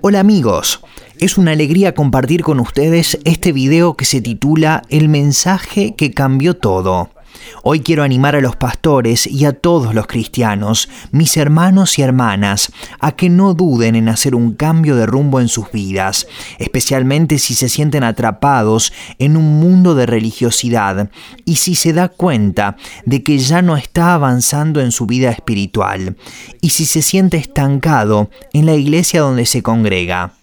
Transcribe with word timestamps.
Hola 0.00 0.20
amigos, 0.20 0.82
es 1.18 1.36
una 1.36 1.50
alegría 1.50 1.94
compartir 1.94 2.42
con 2.42 2.58
ustedes 2.58 3.18
este 3.24 3.52
video 3.52 3.94
que 3.94 4.06
se 4.06 4.22
titula 4.22 4.82
El 4.88 5.10
mensaje 5.10 5.94
que 5.94 6.10
cambió 6.12 6.56
todo. 6.56 7.10
Hoy 7.62 7.80
quiero 7.80 8.02
animar 8.02 8.36
a 8.36 8.40
los 8.40 8.56
pastores 8.56 9.26
y 9.26 9.44
a 9.44 9.52
todos 9.52 9.94
los 9.94 10.06
cristianos, 10.06 10.88
mis 11.12 11.36
hermanos 11.36 11.98
y 11.98 12.02
hermanas, 12.02 12.72
a 13.00 13.12
que 13.12 13.28
no 13.28 13.54
duden 13.54 13.96
en 13.96 14.08
hacer 14.08 14.34
un 14.34 14.54
cambio 14.54 14.96
de 14.96 15.06
rumbo 15.06 15.40
en 15.40 15.48
sus 15.48 15.70
vidas, 15.72 16.26
especialmente 16.58 17.38
si 17.38 17.54
se 17.54 17.68
sienten 17.68 18.04
atrapados 18.04 18.92
en 19.18 19.36
un 19.36 19.60
mundo 19.60 19.94
de 19.94 20.06
religiosidad 20.06 21.10
y 21.44 21.56
si 21.56 21.74
se 21.74 21.92
da 21.92 22.08
cuenta 22.08 22.76
de 23.06 23.22
que 23.22 23.38
ya 23.38 23.62
no 23.62 23.76
está 23.76 24.14
avanzando 24.14 24.80
en 24.80 24.92
su 24.92 25.06
vida 25.06 25.30
espiritual 25.30 26.16
y 26.60 26.70
si 26.70 26.86
se 26.86 27.02
siente 27.02 27.36
estancado 27.36 28.30
en 28.52 28.66
la 28.66 28.74
iglesia 28.74 29.20
donde 29.20 29.46
se 29.46 29.62
congrega. 29.62 30.34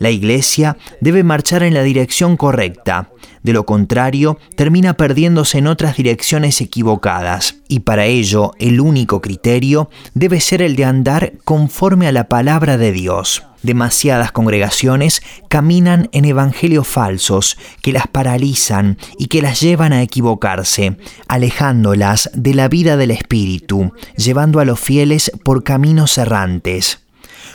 La 0.00 0.10
iglesia 0.10 0.78
debe 1.02 1.24
marchar 1.24 1.62
en 1.62 1.74
la 1.74 1.82
dirección 1.82 2.38
correcta, 2.38 3.10
de 3.42 3.52
lo 3.52 3.66
contrario 3.66 4.38
termina 4.56 4.94
perdiéndose 4.94 5.58
en 5.58 5.66
otras 5.66 5.94
direcciones 5.94 6.62
equivocadas, 6.62 7.56
y 7.68 7.80
para 7.80 8.06
ello 8.06 8.52
el 8.58 8.80
único 8.80 9.20
criterio 9.20 9.90
debe 10.14 10.40
ser 10.40 10.62
el 10.62 10.74
de 10.74 10.86
andar 10.86 11.34
conforme 11.44 12.08
a 12.08 12.12
la 12.12 12.28
palabra 12.28 12.78
de 12.78 12.92
Dios. 12.92 13.44
Demasiadas 13.62 14.32
congregaciones 14.32 15.20
caminan 15.48 16.08
en 16.12 16.24
evangelios 16.24 16.88
falsos 16.88 17.58
que 17.82 17.92
las 17.92 18.06
paralizan 18.06 18.96
y 19.18 19.26
que 19.26 19.42
las 19.42 19.60
llevan 19.60 19.92
a 19.92 20.00
equivocarse, 20.00 20.96
alejándolas 21.28 22.30
de 22.32 22.54
la 22.54 22.68
vida 22.68 22.96
del 22.96 23.10
Espíritu, 23.10 23.92
llevando 24.16 24.60
a 24.60 24.64
los 24.64 24.80
fieles 24.80 25.30
por 25.44 25.62
caminos 25.62 26.16
errantes. 26.16 27.00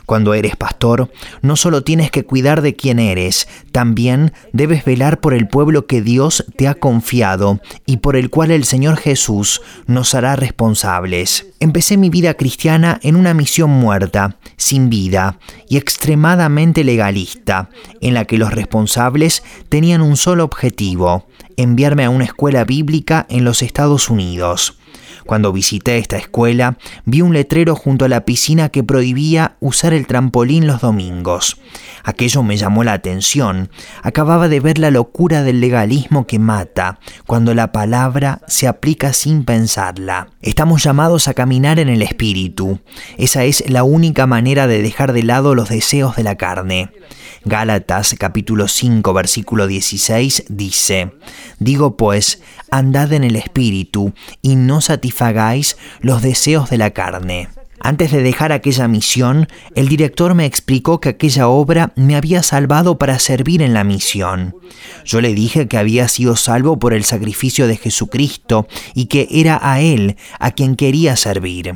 Cuando 0.05 0.33
eres 0.33 0.55
pastor, 0.55 1.11
no 1.41 1.55
solo 1.55 1.83
tienes 1.83 2.11
que 2.11 2.25
cuidar 2.25 2.61
de 2.61 2.75
quién 2.75 2.99
eres, 2.99 3.47
también 3.71 4.33
debes 4.53 4.85
velar 4.85 5.19
por 5.19 5.33
el 5.33 5.47
pueblo 5.47 5.87
que 5.87 6.01
Dios 6.01 6.45
te 6.57 6.67
ha 6.67 6.75
confiado 6.75 7.59
y 7.85 7.97
por 7.97 8.15
el 8.15 8.29
cual 8.29 8.51
el 8.51 8.65
Señor 8.65 8.97
Jesús 8.97 9.61
nos 9.87 10.13
hará 10.13 10.35
responsables. 10.35 11.47
Empecé 11.59 11.97
mi 11.97 12.09
vida 12.09 12.35
cristiana 12.35 12.99
en 13.01 13.15
una 13.15 13.33
misión 13.33 13.71
muerta, 13.71 14.37
sin 14.57 14.89
vida 14.89 15.39
y 15.67 15.77
extremadamente 15.77 16.83
legalista, 16.83 17.69
en 18.01 18.13
la 18.13 18.25
que 18.25 18.37
los 18.37 18.53
responsables 18.53 19.43
tenían 19.69 20.01
un 20.01 20.17
solo 20.17 20.43
objetivo, 20.43 21.27
enviarme 21.57 22.05
a 22.05 22.09
una 22.09 22.25
escuela 22.25 22.63
bíblica 22.63 23.25
en 23.29 23.43
los 23.43 23.61
Estados 23.63 24.09
Unidos. 24.09 24.77
Cuando 25.25 25.51
visité 25.51 25.97
esta 25.97 26.17
escuela, 26.17 26.77
vi 27.05 27.21
un 27.21 27.33
letrero 27.33 27.75
junto 27.75 28.05
a 28.05 28.09
la 28.09 28.25
piscina 28.25 28.69
que 28.69 28.83
prohibía 28.83 29.57
usar 29.59 29.93
el 29.93 30.05
trampolín 30.05 30.67
los 30.67 30.81
domingos. 30.81 31.59
Aquello 32.03 32.43
me 32.43 32.57
llamó 32.57 32.83
la 32.83 32.93
atención. 32.93 33.69
Acababa 34.03 34.47
de 34.47 34.59
ver 34.59 34.77
la 34.77 34.91
locura 34.91 35.41
del 35.41 35.61
legalismo 35.61 36.27
que 36.27 36.37
mata, 36.37 36.99
cuando 37.25 37.55
la 37.55 37.71
palabra 37.71 38.41
se 38.47 38.67
aplica 38.67 39.13
sin 39.13 39.45
pensarla. 39.45 40.29
Estamos 40.41 40.83
llamados 40.83 41.27
a 41.27 41.33
caminar 41.33 41.79
en 41.79 41.89
el 41.89 42.03
Espíritu. 42.03 42.79
Esa 43.17 43.45
es 43.45 43.67
la 43.67 43.83
única 43.83 44.27
manera 44.27 44.67
de 44.67 44.83
dejar 44.83 45.13
de 45.13 45.23
lado 45.23 45.55
los 45.55 45.69
deseos 45.69 46.15
de 46.15 46.23
la 46.23 46.35
carne. 46.35 46.91
Gálatas 47.43 48.15
capítulo 48.17 48.67
5 48.67 49.13
versículo 49.13 49.67
16 49.67 50.45
dice, 50.49 51.11
Digo 51.59 51.95
pues, 51.97 52.41
andad 52.71 53.13
en 53.13 53.23
el 53.23 53.35
Espíritu 53.35 54.13
y 54.41 54.55
no 54.55 54.81
los 56.01 56.21
deseos 56.21 56.69
de 56.69 56.77
la 56.77 56.91
carne. 56.91 57.49
Antes 57.79 58.11
de 58.11 58.23
dejar 58.23 58.51
aquella 58.51 58.87
misión, 58.87 59.47
el 59.75 59.87
director 59.87 60.33
me 60.33 60.45
explicó 60.45 60.99
que 60.99 61.09
aquella 61.09 61.47
obra 61.47 61.91
me 61.95 62.15
había 62.15 62.41
salvado 62.41 62.97
para 62.97 63.19
servir 63.19 63.61
en 63.61 63.73
la 63.73 63.83
misión. 63.83 64.55
Yo 65.05 65.21
le 65.21 65.35
dije 65.35 65.67
que 65.67 65.77
había 65.77 66.07
sido 66.07 66.35
salvo 66.35 66.79
por 66.79 66.93
el 66.93 67.03
sacrificio 67.03 67.67
de 67.67 67.77
Jesucristo 67.77 68.67
y 68.95 69.05
que 69.05 69.27
era 69.29 69.59
a 69.61 69.81
Él 69.81 70.15
a 70.39 70.51
quien 70.51 70.75
quería 70.75 71.15
servir. 71.15 71.75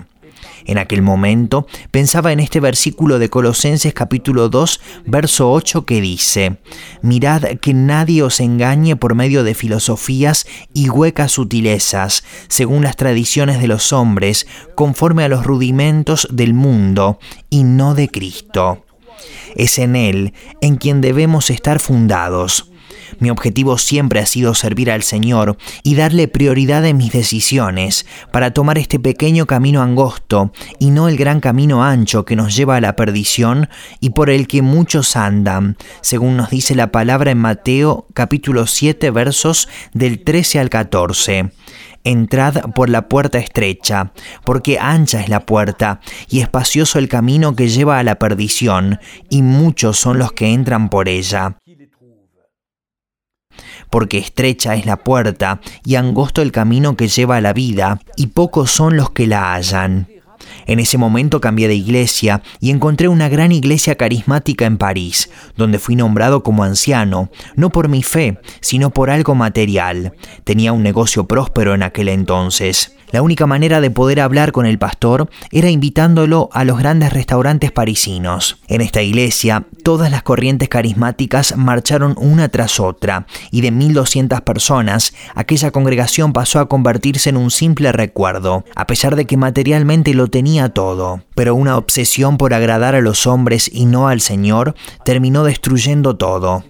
En 0.69 0.78
aquel 0.78 1.02
momento 1.02 1.66
pensaba 1.90 2.31
en 2.31 2.40
este 2.40 2.59
versículo 2.59 3.18
de 3.18 3.31
Colosenses 3.31 3.91
capítulo 3.91 4.50
2, 4.50 4.80
verso 5.07 5.52
8 5.52 5.84
que 5.84 6.00
dice, 6.00 6.57
Mirad 7.02 7.57
que 7.59 7.74
nadie 7.74 8.22
os 8.22 8.40
engañe 8.40 8.96
por 8.96 9.16
medio 9.16 9.44
de 9.44 9.56
filosofías 9.56 10.46
y 10.72 10.90
huecas 10.90 11.31
sutilezas, 11.31 12.24
según 12.50 12.84
las 12.84 12.97
tradiciones 12.97 13.59
de 13.59 13.68
los 13.68 13.91
hombres, 13.91 14.46
conforme 14.75 15.24
a 15.24 15.28
los 15.28 15.44
rudimentos 15.44 16.28
del 16.30 16.53
mundo 16.53 17.18
y 17.50 17.63
no 17.63 17.96
de 17.96 18.09
Cristo. 18.09 18.86
Es 19.56 19.80
en 19.80 19.96
Él 19.96 20.36
en 20.62 20.75
quien 20.75 21.01
debemos 21.01 21.50
estar 21.50 21.80
fundados 21.80 22.69
mi 23.19 23.29
objetivo 23.29 23.77
siempre 23.77 24.19
ha 24.19 24.25
sido 24.25 24.53
servir 24.53 24.91
al 24.91 25.03
Señor 25.03 25.57
y 25.83 25.95
darle 25.95 26.27
prioridad 26.27 26.85
en 26.85 26.97
mis 26.97 27.11
decisiones 27.11 28.05
para 28.31 28.51
tomar 28.51 28.77
este 28.77 28.99
pequeño 28.99 29.45
camino 29.45 29.81
angosto 29.81 30.51
y 30.79 30.91
no 30.91 31.07
el 31.07 31.17
gran 31.17 31.39
camino 31.39 31.83
ancho 31.83 32.25
que 32.25 32.35
nos 32.35 32.55
lleva 32.55 32.75
a 32.75 32.81
la 32.81 32.95
perdición 32.95 33.69
y 33.99 34.11
por 34.11 34.29
el 34.29 34.47
que 34.47 34.61
muchos 34.61 35.15
andan, 35.15 35.77
según 36.01 36.37
nos 36.37 36.49
dice 36.49 36.75
la 36.75 36.91
palabra 36.91 37.31
en 37.31 37.39
Mateo 37.39 38.07
capítulo 38.13 38.67
7 38.67 39.11
versos 39.11 39.67
del 39.93 40.23
13 40.23 40.59
al 40.59 40.69
14. 40.69 41.51
Entrad 42.03 42.71
por 42.73 42.89
la 42.89 43.09
puerta 43.09 43.39
estrecha, 43.39 44.13
porque 44.45 44.79
ancha 44.79 45.21
es 45.21 45.29
la 45.29 45.41
puerta 45.41 45.99
y 46.29 46.39
espacioso 46.39 46.97
el 46.97 47.09
camino 47.09 47.55
que 47.55 47.67
lleva 47.67 47.99
a 47.99 48.03
la 48.03 48.15
perdición, 48.15 48.99
y 49.29 49.41
muchos 49.41 49.97
son 49.97 50.17
los 50.17 50.31
que 50.31 50.53
entran 50.53 50.89
por 50.89 51.09
ella 51.09 51.57
porque 53.89 54.17
estrecha 54.17 54.75
es 54.75 54.85
la 54.85 54.97
puerta 54.97 55.61
y 55.85 55.95
angosto 55.95 56.41
el 56.41 56.51
camino 56.51 56.95
que 56.95 57.07
lleva 57.07 57.38
a 57.38 57.41
la 57.41 57.53
vida, 57.53 58.00
y 58.16 58.27
pocos 58.27 58.72
son 58.72 58.97
los 58.97 59.11
que 59.11 59.27
la 59.27 59.53
hallan. 59.53 60.07
En 60.66 60.79
ese 60.79 60.97
momento 60.97 61.41
cambié 61.41 61.67
de 61.67 61.75
iglesia 61.75 62.41
y 62.59 62.69
encontré 62.69 63.07
una 63.07 63.29
gran 63.29 63.51
iglesia 63.51 63.95
carismática 63.95 64.66
en 64.66 64.77
París, 64.77 65.29
donde 65.57 65.79
fui 65.79 65.95
nombrado 65.95 66.44
como 66.44 66.63
anciano, 66.63 67.29
no 67.55 67.72
por 67.72 67.89
mi 67.89 68.03
fe, 68.03 68.39
sino 68.61 68.89
por 68.91 69.09
algo 69.09 69.35
material. 69.35 70.13
Tenía 70.44 70.71
un 70.71 70.83
negocio 70.83 71.27
próspero 71.27 71.73
en 71.73 71.83
aquel 71.83 72.09
entonces. 72.09 72.95
La 73.11 73.23
única 73.23 73.47
manera 73.47 73.81
de 73.81 73.89
poder 73.89 74.19
hablar 74.19 74.51
con 74.51 74.67
el 74.67 74.77
pastor 74.77 75.29
era 75.51 75.69
invitándolo 75.69 76.49
a 76.53 76.63
los 76.63 76.77
grandes 76.77 77.11
restaurantes 77.11 77.71
parisinos. 77.71 78.59
En 78.67 78.81
esta 78.81 79.01
iglesia, 79.01 79.65
todas 79.83 80.11
las 80.11 80.21
corrientes 80.21 80.69
carismáticas 80.69 81.57
marcharon 81.57 82.15
una 82.17 82.49
tras 82.49 82.79
otra, 82.79 83.25
y 83.49 83.61
de 83.61 83.71
1200 83.71 84.41
personas, 84.41 85.13
aquella 85.33 85.71
congregación 85.71 86.33
pasó 86.33 86.59
a 86.59 86.69
convertirse 86.69 87.29
en 87.29 87.37
un 87.37 87.49
simple 87.49 87.91
recuerdo, 87.91 88.63
a 88.75 88.85
pesar 88.85 89.15
de 89.15 89.25
que 89.25 89.37
materialmente 89.37 90.13
lo 90.13 90.27
tenía 90.27 90.69
todo. 90.69 91.23
Pero 91.33 91.55
una 91.55 91.77
obsesión 91.77 92.37
por 92.37 92.53
agradar 92.53 92.93
a 92.93 93.01
los 93.01 93.25
hombres 93.25 93.69
y 93.73 93.85
no 93.85 94.07
al 94.07 94.21
Señor 94.21 94.75
terminó 95.03 95.43
destruyendo 95.43 96.15
todo. 96.15 96.63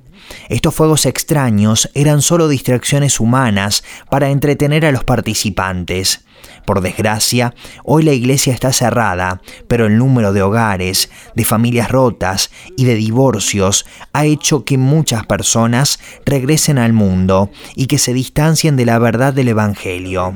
Estos 0.50 0.74
fuegos 0.74 1.06
extraños 1.06 1.90
eran 1.94 2.22
solo 2.22 2.48
distracciones 2.48 3.20
humanas 3.20 3.84
para 4.10 4.30
entretener 4.30 4.86
a 4.86 4.92
los 4.92 5.04
participantes. 5.04 6.26
Por 6.66 6.82
desgracia, 6.82 7.54
hoy 7.84 8.04
la 8.04 8.14
iglesia 8.14 8.54
está 8.54 8.72
cerrada, 8.72 9.42
pero 9.68 9.88
el 9.88 9.98
número 9.98 10.34
de 10.34 10.42
hogares, 10.42 11.10
de 11.36 11.46
familias 11.46 11.90
rotas 11.90 12.52
y 12.78 12.86
de 12.86 12.96
divorcios 12.96 13.86
ha 14.14 14.26
hecho 14.26 14.66
que 14.66 14.78
muchas 14.78 15.26
personas 15.26 16.00
regresen 16.26 16.78
al 16.78 16.94
mundo 16.94 17.50
y 17.76 17.88
que 17.88 17.98
se 17.98 18.14
distancien 18.14 18.76
de 18.78 18.86
la 18.86 19.00
verdad 19.00 19.34
del 19.34 19.50
Evangelio. 19.50 20.36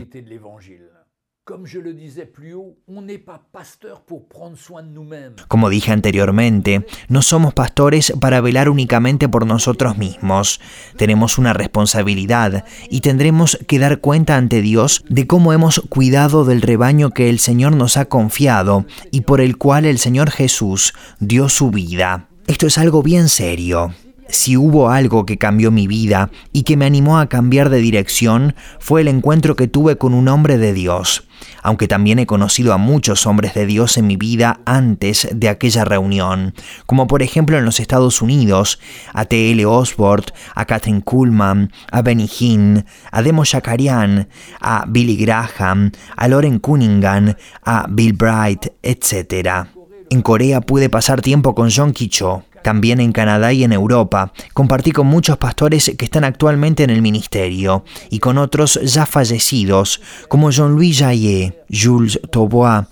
Como 5.50 5.70
dije 5.70 5.92
anteriormente, 5.92 6.86
no 7.10 7.22
somos 7.22 7.54
pastores 7.54 8.14
para 8.22 8.40
velar 8.40 8.70
únicamente 8.70 9.28
por 9.28 9.46
nosotros 9.46 9.98
mismos. 9.98 10.62
Tenemos 10.96 11.38
una 11.38 11.52
responsabilidad 11.52 12.64
y 12.90 13.02
tendremos 13.02 13.58
que 13.68 13.78
dar 13.78 14.00
cuenta 14.00 14.38
ante 14.38 14.62
Dios 14.62 15.04
de 15.10 15.28
cómo 15.28 15.52
hemos 15.52 15.82
cuidado 15.90 16.46
del 16.46 16.62
rebaño 16.62 17.10
que 17.10 17.30
el 17.30 17.40
Señor 17.40 17.76
nos 17.76 17.98
ha 17.98 18.06
confiado 18.06 18.86
y 19.12 19.22
por 19.22 19.42
el 19.42 19.58
cual 19.58 19.84
el 19.84 19.98
Señor 19.98 20.32
Jesús 20.32 20.94
dio 21.20 21.50
su 21.50 21.72
vida. 21.72 22.30
Esto 22.48 22.68
es 22.68 22.78
algo 22.78 23.04
bien 23.04 23.28
serio. 23.28 23.94
Si 24.34 24.58
hubo 24.58 24.90
algo 24.90 25.28
que 25.28 25.38
cambió 25.38 25.70
mi 25.70 25.86
vida 25.86 26.32
y 26.54 26.64
que 26.64 26.76
me 26.76 26.86
animó 26.86 27.20
a 27.20 27.30
cambiar 27.30 27.70
de 27.70 27.78
dirección, 27.78 28.56
fue 28.80 29.02
el 29.02 29.08
encuentro 29.08 29.56
que 29.56 29.68
tuve 29.68 30.00
con 30.00 30.16
un 30.16 30.28
hombre 30.28 30.58
de 30.58 30.74
Dios, 30.74 31.28
aunque 31.62 31.88
también 31.88 32.18
he 32.18 32.26
conocido 32.26 32.74
a 32.74 32.80
muchos 32.80 33.28
hombres 33.28 33.54
de 33.54 33.68
Dios 33.68 33.96
en 33.96 34.08
mi 34.08 34.18
vida 34.18 34.60
antes 34.66 35.28
de 35.32 35.50
aquella 35.50 35.86
reunión, 35.86 36.56
como 36.88 37.06
por 37.06 37.22
ejemplo 37.22 37.60
en 37.60 37.64
los 37.64 37.80
Estados 37.80 38.24
Unidos, 38.24 38.80
a 39.14 39.26
T.L. 39.26 39.68
Osborne, 39.68 40.26
a 40.56 40.66
Catherine 40.66 41.04
Kuhlman, 41.04 41.72
a 41.92 42.02
Benny 42.02 42.28
Hinn, 42.40 42.86
a 43.12 43.22
Demo 43.22 43.46
Shakarian, 43.46 44.28
a 44.60 44.86
Billy 44.88 45.16
Graham, 45.16 45.92
a 46.18 46.28
Lauren 46.28 46.58
Cunningham, 46.58 47.36
a 47.66 47.86
Bill 47.88 48.14
Bright, 48.14 48.66
etc. 48.82 49.68
En 50.10 50.24
Corea 50.24 50.60
pude 50.60 50.90
pasar 50.90 51.22
tiempo 51.22 51.54
con 51.54 51.70
John 51.70 51.94
Kicho. 51.94 52.46
También 52.64 53.00
en 53.00 53.12
Canadá 53.12 53.54
y 53.54 53.64
en 53.64 53.74
Europa. 53.74 54.34
Compartí 54.54 54.92
con 54.92 55.08
muchos 55.08 55.38
pastores 55.38 55.92
que 55.98 56.06
están 56.06 56.24
actualmente 56.24 56.84
en 56.84 56.90
el 56.90 57.02
ministerio 57.02 57.84
y 58.10 58.20
con 58.20 58.38
otros 58.38 58.80
ya 58.84 59.06
fallecidos, 59.06 60.02
como 60.30 60.50
Jean-Louis 60.50 60.98
Jaillet, 60.98 61.56
Jules 61.70 62.20
Taubois, 62.32 62.88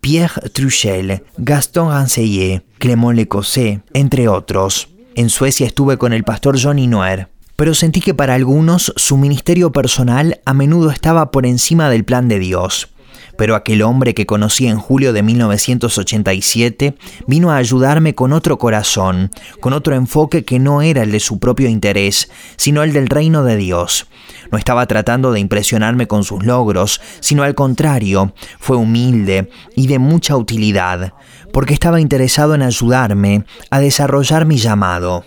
Pierre 0.00 0.50
Truchel, 0.52 1.24
Gaston 1.38 1.90
Rancelier, 1.90 2.64
Clément 2.78 3.16
Lecossé, 3.16 3.80
entre 3.94 4.28
otros. 4.28 4.88
En 5.16 5.30
Suecia 5.30 5.66
estuve 5.66 5.96
con 5.96 6.12
el 6.12 6.24
pastor 6.24 6.60
Johnny 6.60 6.86
Noer, 6.86 7.28
pero 7.56 7.74
sentí 7.74 8.00
que 8.00 8.14
para 8.14 8.34
algunos 8.34 8.92
su 8.96 9.16
ministerio 9.16 9.72
personal 9.72 10.40
a 10.44 10.54
menudo 10.54 10.90
estaba 10.90 11.30
por 11.30 11.46
encima 11.46 11.88
del 11.88 12.04
plan 12.04 12.28
de 12.28 12.38
Dios 12.38 12.93
pero 13.36 13.54
aquel 13.54 13.82
hombre 13.82 14.14
que 14.14 14.26
conocí 14.26 14.66
en 14.66 14.78
julio 14.78 15.12
de 15.12 15.22
1987 15.22 16.94
vino 17.26 17.50
a 17.50 17.56
ayudarme 17.56 18.14
con 18.14 18.32
otro 18.32 18.58
corazón, 18.58 19.30
con 19.60 19.72
otro 19.72 19.94
enfoque 19.94 20.44
que 20.44 20.58
no 20.58 20.82
era 20.82 21.02
el 21.02 21.12
de 21.12 21.20
su 21.20 21.38
propio 21.38 21.68
interés, 21.68 22.30
sino 22.56 22.82
el 22.82 22.92
del 22.92 23.08
reino 23.08 23.44
de 23.44 23.56
Dios. 23.56 24.06
No 24.50 24.58
estaba 24.58 24.86
tratando 24.86 25.32
de 25.32 25.40
impresionarme 25.40 26.06
con 26.06 26.24
sus 26.24 26.44
logros, 26.44 27.00
sino 27.20 27.42
al 27.42 27.54
contrario, 27.54 28.34
fue 28.58 28.76
humilde 28.76 29.50
y 29.74 29.86
de 29.86 29.98
mucha 29.98 30.36
utilidad, 30.36 31.14
porque 31.52 31.74
estaba 31.74 32.00
interesado 32.00 32.54
en 32.54 32.62
ayudarme 32.62 33.44
a 33.70 33.80
desarrollar 33.80 34.46
mi 34.46 34.56
llamado. 34.56 35.24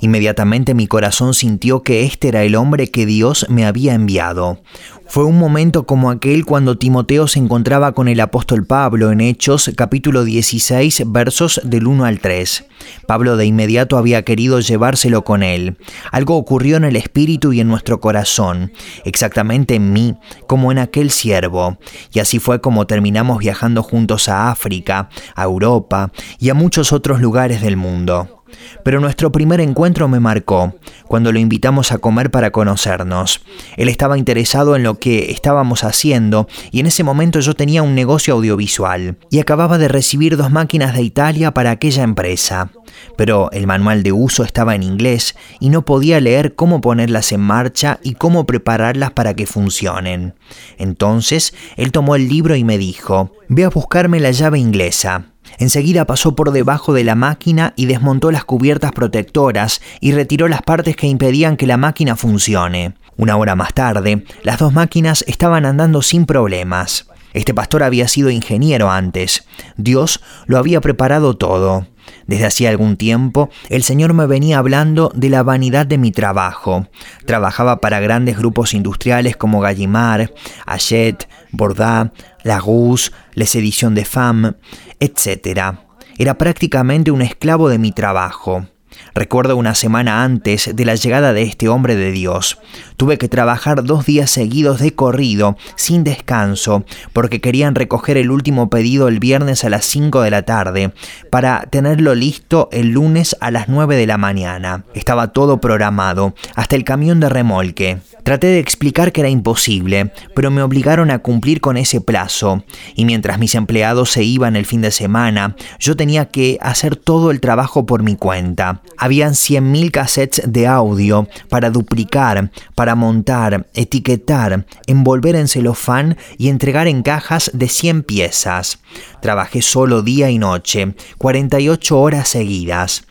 Inmediatamente 0.00 0.74
mi 0.74 0.86
corazón 0.86 1.34
sintió 1.34 1.82
que 1.82 2.04
este 2.04 2.28
era 2.28 2.42
el 2.44 2.54
hombre 2.56 2.90
que 2.90 3.06
Dios 3.06 3.46
me 3.48 3.66
había 3.66 3.94
enviado. 3.94 4.60
Fue 5.06 5.24
un 5.24 5.38
momento 5.38 5.84
como 5.84 6.10
aquel 6.10 6.44
cuando 6.44 6.78
Timoteo 6.78 7.28
se 7.28 7.38
encontraba 7.38 7.92
con 7.92 8.08
el 8.08 8.18
apóstol 8.20 8.66
Pablo 8.66 9.12
en 9.12 9.20
Hechos 9.20 9.70
capítulo 9.76 10.24
16 10.24 11.04
versos 11.06 11.60
del 11.62 11.86
1 11.86 12.04
al 12.04 12.20
3. 12.20 12.64
Pablo 13.06 13.36
de 13.36 13.46
inmediato 13.46 13.98
había 13.98 14.22
querido 14.22 14.60
llevárselo 14.60 15.22
con 15.22 15.42
él. 15.42 15.76
Algo 16.10 16.36
ocurrió 16.36 16.78
en 16.78 16.84
el 16.84 16.96
espíritu 16.96 17.52
y 17.52 17.60
en 17.60 17.68
nuestro 17.68 18.00
corazón, 18.00 18.72
exactamente 19.04 19.74
en 19.74 19.92
mí, 19.92 20.16
como 20.46 20.72
en 20.72 20.78
aquel 20.78 21.10
siervo. 21.10 21.78
Y 22.12 22.18
así 22.18 22.38
fue 22.38 22.60
como 22.60 22.86
terminamos 22.86 23.38
viajando 23.38 23.82
juntos 23.82 24.28
a 24.28 24.50
África, 24.50 25.10
a 25.36 25.44
Europa 25.44 26.10
y 26.40 26.48
a 26.48 26.54
muchos 26.54 26.92
otros 26.92 27.20
lugares 27.20 27.62
del 27.62 27.76
mundo. 27.76 28.43
Pero 28.84 29.00
nuestro 29.00 29.32
primer 29.32 29.60
encuentro 29.60 30.08
me 30.08 30.20
marcó, 30.20 30.74
cuando 31.06 31.32
lo 31.32 31.38
invitamos 31.38 31.92
a 31.92 31.98
comer 31.98 32.30
para 32.30 32.50
conocernos. 32.50 33.42
Él 33.76 33.88
estaba 33.88 34.18
interesado 34.18 34.76
en 34.76 34.82
lo 34.82 34.98
que 34.98 35.30
estábamos 35.30 35.84
haciendo 35.84 36.48
y 36.70 36.80
en 36.80 36.86
ese 36.86 37.04
momento 37.04 37.40
yo 37.40 37.54
tenía 37.54 37.82
un 37.82 37.94
negocio 37.94 38.34
audiovisual 38.34 39.18
y 39.30 39.40
acababa 39.40 39.78
de 39.78 39.88
recibir 39.88 40.36
dos 40.36 40.50
máquinas 40.50 40.94
de 40.94 41.02
Italia 41.02 41.52
para 41.52 41.70
aquella 41.70 42.02
empresa. 42.02 42.70
Pero 43.16 43.50
el 43.52 43.66
manual 43.66 44.02
de 44.02 44.12
uso 44.12 44.44
estaba 44.44 44.74
en 44.74 44.82
inglés 44.82 45.34
y 45.60 45.68
no 45.68 45.84
podía 45.84 46.20
leer 46.20 46.54
cómo 46.54 46.80
ponerlas 46.80 47.32
en 47.32 47.40
marcha 47.40 47.98
y 48.02 48.14
cómo 48.14 48.46
prepararlas 48.46 49.12
para 49.12 49.34
que 49.34 49.46
funcionen. 49.46 50.34
Entonces 50.78 51.54
él 51.76 51.92
tomó 51.92 52.16
el 52.16 52.28
libro 52.28 52.56
y 52.56 52.64
me 52.64 52.78
dijo, 52.78 53.32
ve 53.48 53.64
a 53.64 53.70
buscarme 53.70 54.20
la 54.20 54.30
llave 54.30 54.58
inglesa. 54.58 55.33
Enseguida 55.58 56.04
pasó 56.04 56.34
por 56.34 56.52
debajo 56.52 56.92
de 56.92 57.04
la 57.04 57.14
máquina 57.14 57.72
y 57.76 57.86
desmontó 57.86 58.30
las 58.30 58.44
cubiertas 58.44 58.92
protectoras 58.92 59.80
y 60.00 60.12
retiró 60.12 60.48
las 60.48 60.62
partes 60.62 60.96
que 60.96 61.06
impedían 61.06 61.56
que 61.56 61.66
la 61.66 61.76
máquina 61.76 62.16
funcione. 62.16 62.94
Una 63.16 63.36
hora 63.36 63.54
más 63.54 63.74
tarde, 63.74 64.24
las 64.42 64.58
dos 64.58 64.72
máquinas 64.72 65.24
estaban 65.28 65.66
andando 65.66 66.02
sin 66.02 66.26
problemas. 66.26 67.06
Este 67.32 67.52
pastor 67.52 67.82
había 67.82 68.08
sido 68.08 68.30
ingeniero 68.30 68.90
antes. 68.90 69.46
Dios 69.76 70.20
lo 70.46 70.58
había 70.58 70.80
preparado 70.80 71.36
todo. 71.36 71.86
Desde 72.26 72.46
hacía 72.46 72.70
algún 72.70 72.96
tiempo, 72.96 73.50
el 73.68 73.82
Señor 73.82 74.14
me 74.14 74.26
venía 74.26 74.58
hablando 74.58 75.12
de 75.14 75.28
la 75.28 75.42
vanidad 75.42 75.86
de 75.86 75.98
mi 75.98 76.10
trabajo. 76.10 76.88
Trabajaba 77.26 77.80
para 77.80 78.00
grandes 78.00 78.38
grupos 78.38 78.74
industriales 78.74 79.36
como 79.36 79.60
Gallimard, 79.60 80.30
Hachette, 80.66 81.28
Bordat, 81.52 82.14
Lagousse, 82.42 83.12
Les 83.34 83.54
Editions 83.54 83.94
de 83.94 84.04
Femmes, 84.04 84.54
etc. 85.00 85.76
Era 86.18 86.38
prácticamente 86.38 87.10
un 87.10 87.22
esclavo 87.22 87.68
de 87.68 87.78
mi 87.78 87.92
trabajo. 87.92 88.66
Recuerdo 89.14 89.56
una 89.56 89.74
semana 89.74 90.24
antes 90.24 90.70
de 90.74 90.84
la 90.84 90.94
llegada 90.94 91.32
de 91.32 91.42
este 91.42 91.68
hombre 91.68 91.94
de 91.96 92.10
Dios. 92.12 92.58
Tuve 92.96 93.18
que 93.18 93.28
trabajar 93.28 93.84
dos 93.84 94.06
días 94.06 94.30
seguidos 94.30 94.80
de 94.80 94.94
corrido, 94.94 95.56
sin 95.76 96.04
descanso, 96.04 96.84
porque 97.12 97.40
querían 97.40 97.74
recoger 97.74 98.16
el 98.16 98.30
último 98.30 98.70
pedido 98.70 99.08
el 99.08 99.20
viernes 99.20 99.64
a 99.64 99.70
las 99.70 99.84
5 99.84 100.22
de 100.22 100.30
la 100.30 100.42
tarde, 100.42 100.92
para 101.30 101.66
tenerlo 101.70 102.14
listo 102.14 102.68
el 102.72 102.90
lunes 102.90 103.36
a 103.40 103.50
las 103.50 103.68
9 103.68 103.96
de 103.96 104.06
la 104.06 104.18
mañana. 104.18 104.84
Estaba 104.94 105.32
todo 105.32 105.60
programado, 105.60 106.34
hasta 106.54 106.76
el 106.76 106.84
camión 106.84 107.20
de 107.20 107.28
remolque. 107.28 107.98
Traté 108.24 108.46
de 108.46 108.58
explicar 108.58 109.12
que 109.12 109.20
era 109.20 109.28
imposible, 109.28 110.10
pero 110.34 110.50
me 110.50 110.62
obligaron 110.62 111.10
a 111.10 111.18
cumplir 111.18 111.60
con 111.60 111.76
ese 111.76 112.00
plazo, 112.00 112.64
y 112.96 113.04
mientras 113.04 113.38
mis 113.38 113.54
empleados 113.54 114.10
se 114.12 114.24
iban 114.24 114.56
el 114.56 114.64
fin 114.64 114.80
de 114.80 114.90
semana, 114.90 115.56
yo 115.78 115.94
tenía 115.94 116.30
que 116.30 116.56
hacer 116.62 116.96
todo 116.96 117.30
el 117.30 117.40
trabajo 117.40 117.84
por 117.84 118.02
mi 118.02 118.16
cuenta. 118.16 118.80
Habían 118.96 119.32
100.000 119.32 119.90
cassettes 119.90 120.42
de 120.50 120.66
audio 120.66 121.28
para 121.50 121.68
duplicar, 121.68 122.50
para 122.74 122.94
montar, 122.94 123.66
etiquetar, 123.74 124.64
envolver 124.86 125.36
en 125.36 125.46
celofán 125.46 126.16
y 126.38 126.48
entregar 126.48 126.88
en 126.88 127.02
cajas 127.02 127.50
de 127.52 127.68
100 127.68 128.04
piezas. 128.04 128.78
Trabajé 129.20 129.60
solo 129.60 130.00
día 130.00 130.30
y 130.30 130.38
noche, 130.38 130.94
48 131.18 132.00
horas 132.00 132.28
seguidas. 132.28 133.04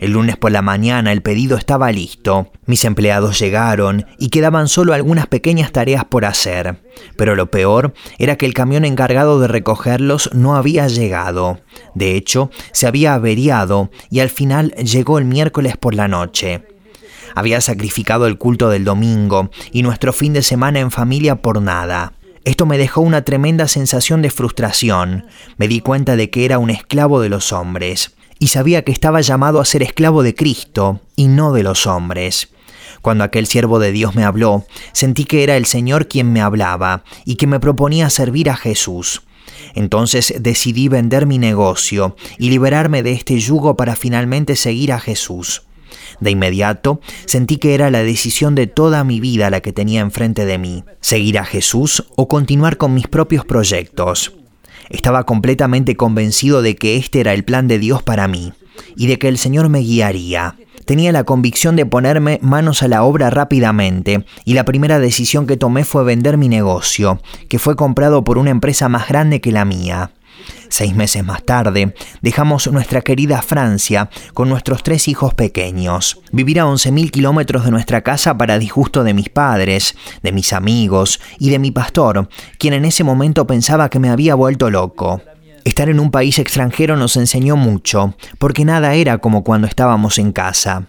El 0.00 0.12
lunes 0.12 0.38
por 0.38 0.50
la 0.50 0.62
mañana 0.62 1.12
el 1.12 1.20
pedido 1.20 1.58
estaba 1.58 1.92
listo. 1.92 2.50
Mis 2.64 2.86
empleados 2.86 3.38
llegaron 3.38 4.06
y 4.18 4.30
quedaban 4.30 4.66
solo 4.66 4.94
algunas 4.94 5.26
pequeñas 5.26 5.72
tareas 5.72 6.06
por 6.06 6.24
hacer. 6.24 6.82
Pero 7.18 7.36
lo 7.36 7.50
peor 7.50 7.92
era 8.18 8.36
que 8.36 8.46
el 8.46 8.54
camión 8.54 8.86
encargado 8.86 9.38
de 9.40 9.46
recogerlos 9.46 10.30
no 10.32 10.56
había 10.56 10.88
llegado. 10.88 11.60
De 11.94 12.16
hecho, 12.16 12.50
se 12.72 12.86
había 12.86 13.12
averiado 13.12 13.90
y 14.10 14.20
al 14.20 14.30
final 14.30 14.70
llegó 14.76 15.18
el 15.18 15.26
miércoles 15.26 15.76
por 15.76 15.94
la 15.94 16.08
noche. 16.08 16.62
Había 17.34 17.60
sacrificado 17.60 18.26
el 18.26 18.38
culto 18.38 18.70
del 18.70 18.86
domingo 18.86 19.50
y 19.70 19.82
nuestro 19.82 20.14
fin 20.14 20.32
de 20.32 20.40
semana 20.40 20.80
en 20.80 20.90
familia 20.90 21.42
por 21.42 21.60
nada. 21.60 22.14
Esto 22.46 22.64
me 22.64 22.78
dejó 22.78 23.02
una 23.02 23.20
tremenda 23.20 23.68
sensación 23.68 24.22
de 24.22 24.30
frustración. 24.30 25.26
Me 25.58 25.68
di 25.68 25.80
cuenta 25.80 26.16
de 26.16 26.30
que 26.30 26.46
era 26.46 26.58
un 26.58 26.70
esclavo 26.70 27.20
de 27.20 27.28
los 27.28 27.52
hombres 27.52 28.16
y 28.40 28.48
sabía 28.48 28.82
que 28.82 28.90
estaba 28.90 29.20
llamado 29.20 29.60
a 29.60 29.64
ser 29.64 29.84
esclavo 29.84 30.24
de 30.24 30.34
Cristo 30.34 31.00
y 31.14 31.28
no 31.28 31.52
de 31.52 31.62
los 31.62 31.86
hombres. 31.86 32.48
Cuando 33.02 33.22
aquel 33.22 33.46
siervo 33.46 33.78
de 33.78 33.92
Dios 33.92 34.16
me 34.16 34.24
habló, 34.24 34.64
sentí 34.92 35.24
que 35.24 35.44
era 35.44 35.56
el 35.56 35.66
Señor 35.66 36.08
quien 36.08 36.32
me 36.32 36.40
hablaba 36.40 37.04
y 37.24 37.36
que 37.36 37.46
me 37.46 37.60
proponía 37.60 38.10
servir 38.10 38.50
a 38.50 38.56
Jesús. 38.56 39.22
Entonces 39.74 40.34
decidí 40.40 40.88
vender 40.88 41.26
mi 41.26 41.38
negocio 41.38 42.16
y 42.38 42.50
liberarme 42.50 43.02
de 43.02 43.12
este 43.12 43.38
yugo 43.38 43.76
para 43.76 43.94
finalmente 43.94 44.56
seguir 44.56 44.92
a 44.92 45.00
Jesús. 45.00 45.62
De 46.18 46.30
inmediato 46.30 47.00
sentí 47.26 47.58
que 47.58 47.74
era 47.74 47.90
la 47.90 48.02
decisión 48.02 48.54
de 48.54 48.66
toda 48.66 49.04
mi 49.04 49.20
vida 49.20 49.50
la 49.50 49.60
que 49.60 49.72
tenía 49.72 50.00
enfrente 50.00 50.44
de 50.44 50.58
mí, 50.58 50.84
seguir 51.00 51.38
a 51.38 51.44
Jesús 51.44 52.06
o 52.16 52.26
continuar 52.26 52.78
con 52.78 52.94
mis 52.94 53.06
propios 53.06 53.44
proyectos. 53.44 54.39
Estaba 54.90 55.24
completamente 55.24 55.96
convencido 55.96 56.62
de 56.62 56.76
que 56.76 56.96
este 56.96 57.20
era 57.20 57.32
el 57.32 57.44
plan 57.44 57.68
de 57.68 57.78
Dios 57.78 58.02
para 58.02 58.28
mí 58.28 58.52
y 58.96 59.06
de 59.06 59.18
que 59.18 59.28
el 59.28 59.38
Señor 59.38 59.68
me 59.68 59.80
guiaría. 59.80 60.56
Tenía 60.84 61.12
la 61.12 61.24
convicción 61.24 61.76
de 61.76 61.86
ponerme 61.86 62.40
manos 62.42 62.82
a 62.82 62.88
la 62.88 63.04
obra 63.04 63.30
rápidamente 63.30 64.24
y 64.44 64.54
la 64.54 64.64
primera 64.64 64.98
decisión 64.98 65.46
que 65.46 65.56
tomé 65.56 65.84
fue 65.84 66.02
vender 66.02 66.36
mi 66.36 66.48
negocio, 66.48 67.20
que 67.48 67.60
fue 67.60 67.76
comprado 67.76 68.24
por 68.24 68.38
una 68.38 68.50
empresa 68.50 68.88
más 68.88 69.08
grande 69.08 69.40
que 69.40 69.52
la 69.52 69.64
mía. 69.64 70.10
Seis 70.70 70.94
meses 70.94 71.24
más 71.24 71.42
tarde, 71.42 71.94
dejamos 72.22 72.70
nuestra 72.70 73.00
querida 73.00 73.42
Francia 73.42 74.08
con 74.34 74.48
nuestros 74.48 74.84
tres 74.84 75.08
hijos 75.08 75.34
pequeños. 75.34 76.20
Vivir 76.30 76.60
a 76.60 76.64
11.000 76.64 77.10
kilómetros 77.10 77.64
de 77.64 77.72
nuestra 77.72 78.02
casa 78.02 78.38
para 78.38 78.56
disgusto 78.56 79.02
de 79.02 79.12
mis 79.12 79.28
padres, 79.28 79.96
de 80.22 80.30
mis 80.30 80.52
amigos 80.52 81.20
y 81.40 81.50
de 81.50 81.58
mi 81.58 81.72
pastor, 81.72 82.28
quien 82.56 82.74
en 82.74 82.84
ese 82.84 83.02
momento 83.02 83.48
pensaba 83.48 83.90
que 83.90 83.98
me 83.98 84.10
había 84.10 84.36
vuelto 84.36 84.70
loco. 84.70 85.20
Estar 85.64 85.88
en 85.88 85.98
un 85.98 86.12
país 86.12 86.38
extranjero 86.38 86.96
nos 86.96 87.16
enseñó 87.16 87.56
mucho, 87.56 88.14
porque 88.38 88.64
nada 88.64 88.94
era 88.94 89.18
como 89.18 89.42
cuando 89.42 89.66
estábamos 89.66 90.18
en 90.18 90.30
casa. 90.30 90.86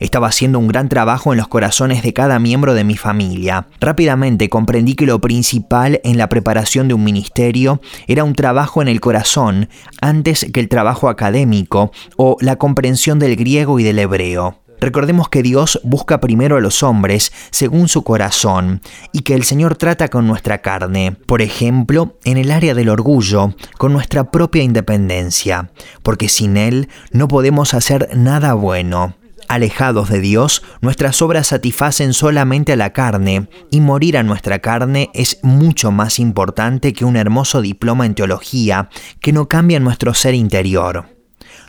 Estaba 0.00 0.28
haciendo 0.28 0.58
un 0.58 0.68
gran 0.68 0.88
trabajo 0.88 1.32
en 1.32 1.38
los 1.38 1.48
corazones 1.48 2.02
de 2.02 2.12
cada 2.12 2.38
miembro 2.38 2.74
de 2.74 2.84
mi 2.84 2.96
familia. 2.96 3.66
Rápidamente 3.80 4.48
comprendí 4.48 4.94
que 4.94 5.06
lo 5.06 5.20
principal 5.20 6.00
en 6.04 6.18
la 6.18 6.28
preparación 6.28 6.88
de 6.88 6.94
un 6.94 7.04
ministerio 7.04 7.80
era 8.06 8.24
un 8.24 8.34
trabajo 8.34 8.82
en 8.82 8.88
el 8.88 9.00
corazón 9.00 9.68
antes 10.00 10.46
que 10.52 10.60
el 10.60 10.68
trabajo 10.68 11.08
académico 11.08 11.92
o 12.16 12.36
la 12.40 12.56
comprensión 12.56 13.18
del 13.18 13.36
griego 13.36 13.78
y 13.78 13.84
del 13.84 13.98
hebreo. 13.98 14.58
Recordemos 14.80 15.28
que 15.28 15.42
Dios 15.42 15.80
busca 15.82 16.20
primero 16.20 16.56
a 16.56 16.60
los 16.60 16.82
hombres 16.82 17.32
según 17.50 17.88
su 17.88 18.04
corazón 18.04 18.80
y 19.12 19.22
que 19.22 19.34
el 19.34 19.42
Señor 19.42 19.76
trata 19.76 20.08
con 20.08 20.26
nuestra 20.26 20.58
carne, 20.58 21.16
por 21.26 21.42
ejemplo, 21.42 22.16
en 22.24 22.38
el 22.38 22.52
área 22.52 22.74
del 22.74 22.88
orgullo, 22.88 23.54
con 23.76 23.92
nuestra 23.92 24.30
propia 24.30 24.62
independencia, 24.62 25.70
porque 26.02 26.28
sin 26.28 26.56
Él 26.56 26.88
no 27.10 27.26
podemos 27.26 27.74
hacer 27.74 28.10
nada 28.14 28.54
bueno. 28.54 29.17
Alejados 29.48 30.10
de 30.10 30.20
Dios, 30.20 30.62
nuestras 30.82 31.22
obras 31.22 31.48
satisfacen 31.48 32.12
solamente 32.12 32.74
a 32.74 32.76
la 32.76 32.92
carne, 32.92 33.48
y 33.70 33.80
morir 33.80 34.18
a 34.18 34.22
nuestra 34.22 34.58
carne 34.58 35.10
es 35.14 35.38
mucho 35.42 35.90
más 35.90 36.18
importante 36.18 36.92
que 36.92 37.06
un 37.06 37.16
hermoso 37.16 37.62
diploma 37.62 38.04
en 38.04 38.14
teología 38.14 38.90
que 39.20 39.32
no 39.32 39.48
cambia 39.48 39.80
nuestro 39.80 40.12
ser 40.12 40.34
interior. 40.34 41.16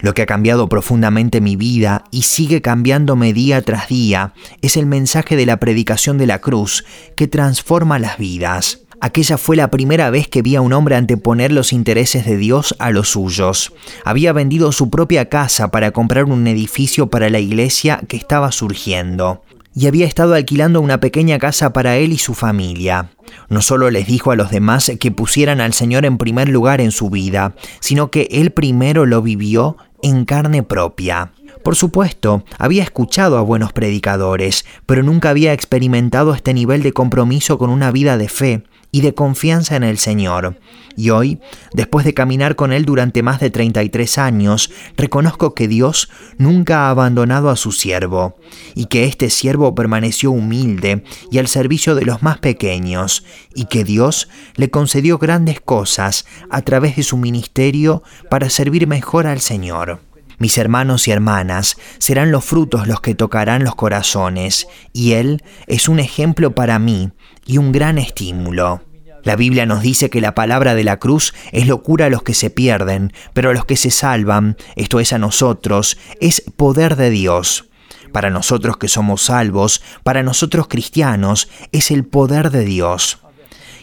Lo 0.01 0.13
que 0.13 0.21
ha 0.21 0.25
cambiado 0.25 0.67
profundamente 0.69 1.41
mi 1.41 1.55
vida 1.55 2.03
y 2.11 2.23
sigue 2.23 2.61
cambiándome 2.61 3.33
día 3.33 3.61
tras 3.61 3.87
día 3.87 4.33
es 4.61 4.77
el 4.77 4.85
mensaje 4.85 5.35
de 5.35 5.45
la 5.45 5.57
predicación 5.57 6.17
de 6.17 6.27
la 6.27 6.39
cruz 6.39 6.85
que 7.15 7.27
transforma 7.27 7.97
las 7.99 8.17
vidas. 8.17 8.81
Aquella 9.01 9.37
fue 9.37 9.55
la 9.55 9.71
primera 9.71 10.09
vez 10.09 10.27
que 10.27 10.41
vi 10.41 10.55
a 10.55 10.61
un 10.61 10.73
hombre 10.73 10.95
anteponer 10.95 11.53
los 11.53 11.71
intereses 11.71 12.25
de 12.25 12.35
Dios 12.35 12.75
a 12.79 12.91
los 12.91 13.09
suyos. 13.09 13.71
Había 14.03 14.33
vendido 14.33 14.71
su 14.73 14.89
propia 14.89 15.29
casa 15.29 15.71
para 15.71 15.91
comprar 15.91 16.25
un 16.25 16.45
edificio 16.47 17.07
para 17.07 17.29
la 17.29 17.39
iglesia 17.39 18.01
que 18.07 18.17
estaba 18.17 18.51
surgiendo. 18.51 19.41
Y 19.73 19.87
había 19.87 20.05
estado 20.05 20.33
alquilando 20.33 20.81
una 20.81 20.99
pequeña 20.99 21.39
casa 21.39 21.71
para 21.71 21.95
él 21.95 22.11
y 22.11 22.17
su 22.17 22.33
familia. 22.33 23.11
No 23.47 23.61
solo 23.61 23.89
les 23.89 24.07
dijo 24.07 24.31
a 24.31 24.35
los 24.35 24.51
demás 24.51 24.91
que 24.99 25.11
pusieran 25.11 25.61
al 25.61 25.73
Señor 25.73 26.05
en 26.05 26.17
primer 26.17 26.49
lugar 26.49 26.81
en 26.81 26.91
su 26.91 27.09
vida, 27.09 27.55
sino 27.79 28.11
que 28.11 28.27
él 28.31 28.51
primero 28.51 29.05
lo 29.05 29.21
vivió 29.21 29.77
en 30.01 30.25
carne 30.25 30.63
propia. 30.63 31.31
Por 31.63 31.75
supuesto, 31.75 32.43
había 32.57 32.83
escuchado 32.83 33.37
a 33.37 33.41
buenos 33.41 33.73
predicadores, 33.73 34.65
pero 34.85 35.03
nunca 35.03 35.29
había 35.29 35.53
experimentado 35.53 36.33
este 36.33 36.53
nivel 36.53 36.83
de 36.83 36.93
compromiso 36.93 37.57
con 37.57 37.69
una 37.69 37.91
vida 37.91 38.17
de 38.17 38.29
fe 38.29 38.63
y 38.91 39.01
de 39.01 39.13
confianza 39.13 39.75
en 39.75 39.83
el 39.83 39.97
Señor. 39.97 40.57
Y 40.95 41.11
hoy, 41.11 41.39
después 41.73 42.05
de 42.05 42.13
caminar 42.13 42.55
con 42.55 42.73
Él 42.73 42.85
durante 42.85 43.23
más 43.23 43.39
de 43.39 43.49
33 43.49 44.17
años, 44.17 44.71
reconozco 44.97 45.53
que 45.53 45.67
Dios 45.67 46.09
nunca 46.37 46.87
ha 46.87 46.89
abandonado 46.89 47.49
a 47.49 47.55
su 47.55 47.71
siervo, 47.71 48.37
y 48.75 48.85
que 48.85 49.05
este 49.05 49.29
siervo 49.29 49.75
permaneció 49.75 50.31
humilde 50.31 51.03
y 51.31 51.37
al 51.37 51.47
servicio 51.47 51.95
de 51.95 52.05
los 52.05 52.23
más 52.23 52.39
pequeños, 52.39 53.23
y 53.53 53.65
que 53.65 53.83
Dios 53.83 54.27
le 54.55 54.69
concedió 54.69 55.17
grandes 55.17 55.61
cosas 55.61 56.25
a 56.49 56.61
través 56.63 56.95
de 56.95 57.03
su 57.03 57.17
ministerio 57.17 58.03
para 58.29 58.49
servir 58.49 58.87
mejor 58.87 59.27
al 59.27 59.39
Señor. 59.39 60.08
Mis 60.39 60.57
hermanos 60.57 61.07
y 61.07 61.11
hermanas 61.11 61.77
serán 61.97 62.31
los 62.31 62.45
frutos 62.45 62.87
los 62.87 63.01
que 63.01 63.13
tocarán 63.13 63.65
los 63.65 63.75
corazones, 63.75 64.67
y 64.93 65.11
Él 65.11 65.43
es 65.67 65.89
un 65.89 65.99
ejemplo 65.99 66.55
para 66.55 66.79
mí 66.79 67.11
y 67.45 67.57
un 67.57 67.73
gran 67.73 67.97
estímulo. 67.97 68.81
La 69.23 69.35
Biblia 69.35 69.65
nos 69.65 69.81
dice 69.81 70.09
que 70.09 70.21
la 70.21 70.33
palabra 70.33 70.75
de 70.75 70.85
la 70.85 70.97
cruz 70.97 71.33
es 71.51 71.67
locura 71.67 72.05
a 72.05 72.09
los 72.09 72.23
que 72.23 72.33
se 72.33 72.49
pierden, 72.49 73.11
pero 73.33 73.49
a 73.49 73.53
los 73.53 73.65
que 73.65 73.75
se 73.75 73.91
salvan, 73.91 74.55
esto 74.77 75.01
es 75.01 75.11
a 75.11 75.17
nosotros, 75.17 75.97
es 76.21 76.41
poder 76.55 76.95
de 76.95 77.09
Dios. 77.09 77.65
Para 78.13 78.29
nosotros 78.29 78.77
que 78.77 78.87
somos 78.87 79.23
salvos, 79.23 79.81
para 80.03 80.23
nosotros 80.23 80.69
cristianos, 80.69 81.49
es 81.73 81.91
el 81.91 82.05
poder 82.05 82.49
de 82.49 82.63
Dios. 82.63 83.19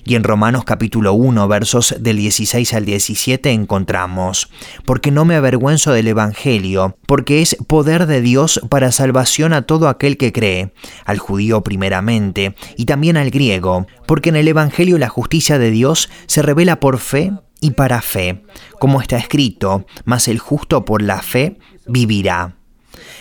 Y 0.08 0.14
en 0.14 0.22
Romanos 0.22 0.62
capítulo 0.64 1.14
1, 1.14 1.48
versos 1.48 1.96
del 1.98 2.18
16 2.18 2.74
al 2.74 2.84
17 2.84 3.50
encontramos, 3.50 4.48
porque 4.84 5.10
no 5.10 5.24
me 5.24 5.34
avergüenzo 5.34 5.92
del 5.92 6.06
Evangelio, 6.06 6.96
porque 7.08 7.42
es 7.42 7.56
poder 7.66 8.06
de 8.06 8.20
Dios 8.20 8.60
para 8.68 8.92
salvación 8.92 9.52
a 9.52 9.62
todo 9.62 9.88
aquel 9.88 10.16
que 10.16 10.32
cree, 10.32 10.72
al 11.04 11.18
judío 11.18 11.64
primeramente, 11.64 12.54
y 12.76 12.84
también 12.84 13.16
al 13.16 13.30
griego, 13.30 13.88
porque 14.06 14.28
en 14.28 14.36
el 14.36 14.46
Evangelio 14.46 14.96
la 14.96 15.08
justicia 15.08 15.58
de 15.58 15.72
Dios 15.72 16.08
se 16.28 16.40
revela 16.40 16.78
por 16.78 16.98
fe 16.98 17.32
y 17.60 17.72
para 17.72 18.00
fe, 18.00 18.44
como 18.78 19.00
está 19.00 19.16
escrito, 19.16 19.86
mas 20.04 20.28
el 20.28 20.38
justo 20.38 20.84
por 20.84 21.02
la 21.02 21.20
fe 21.20 21.58
vivirá. 21.88 22.54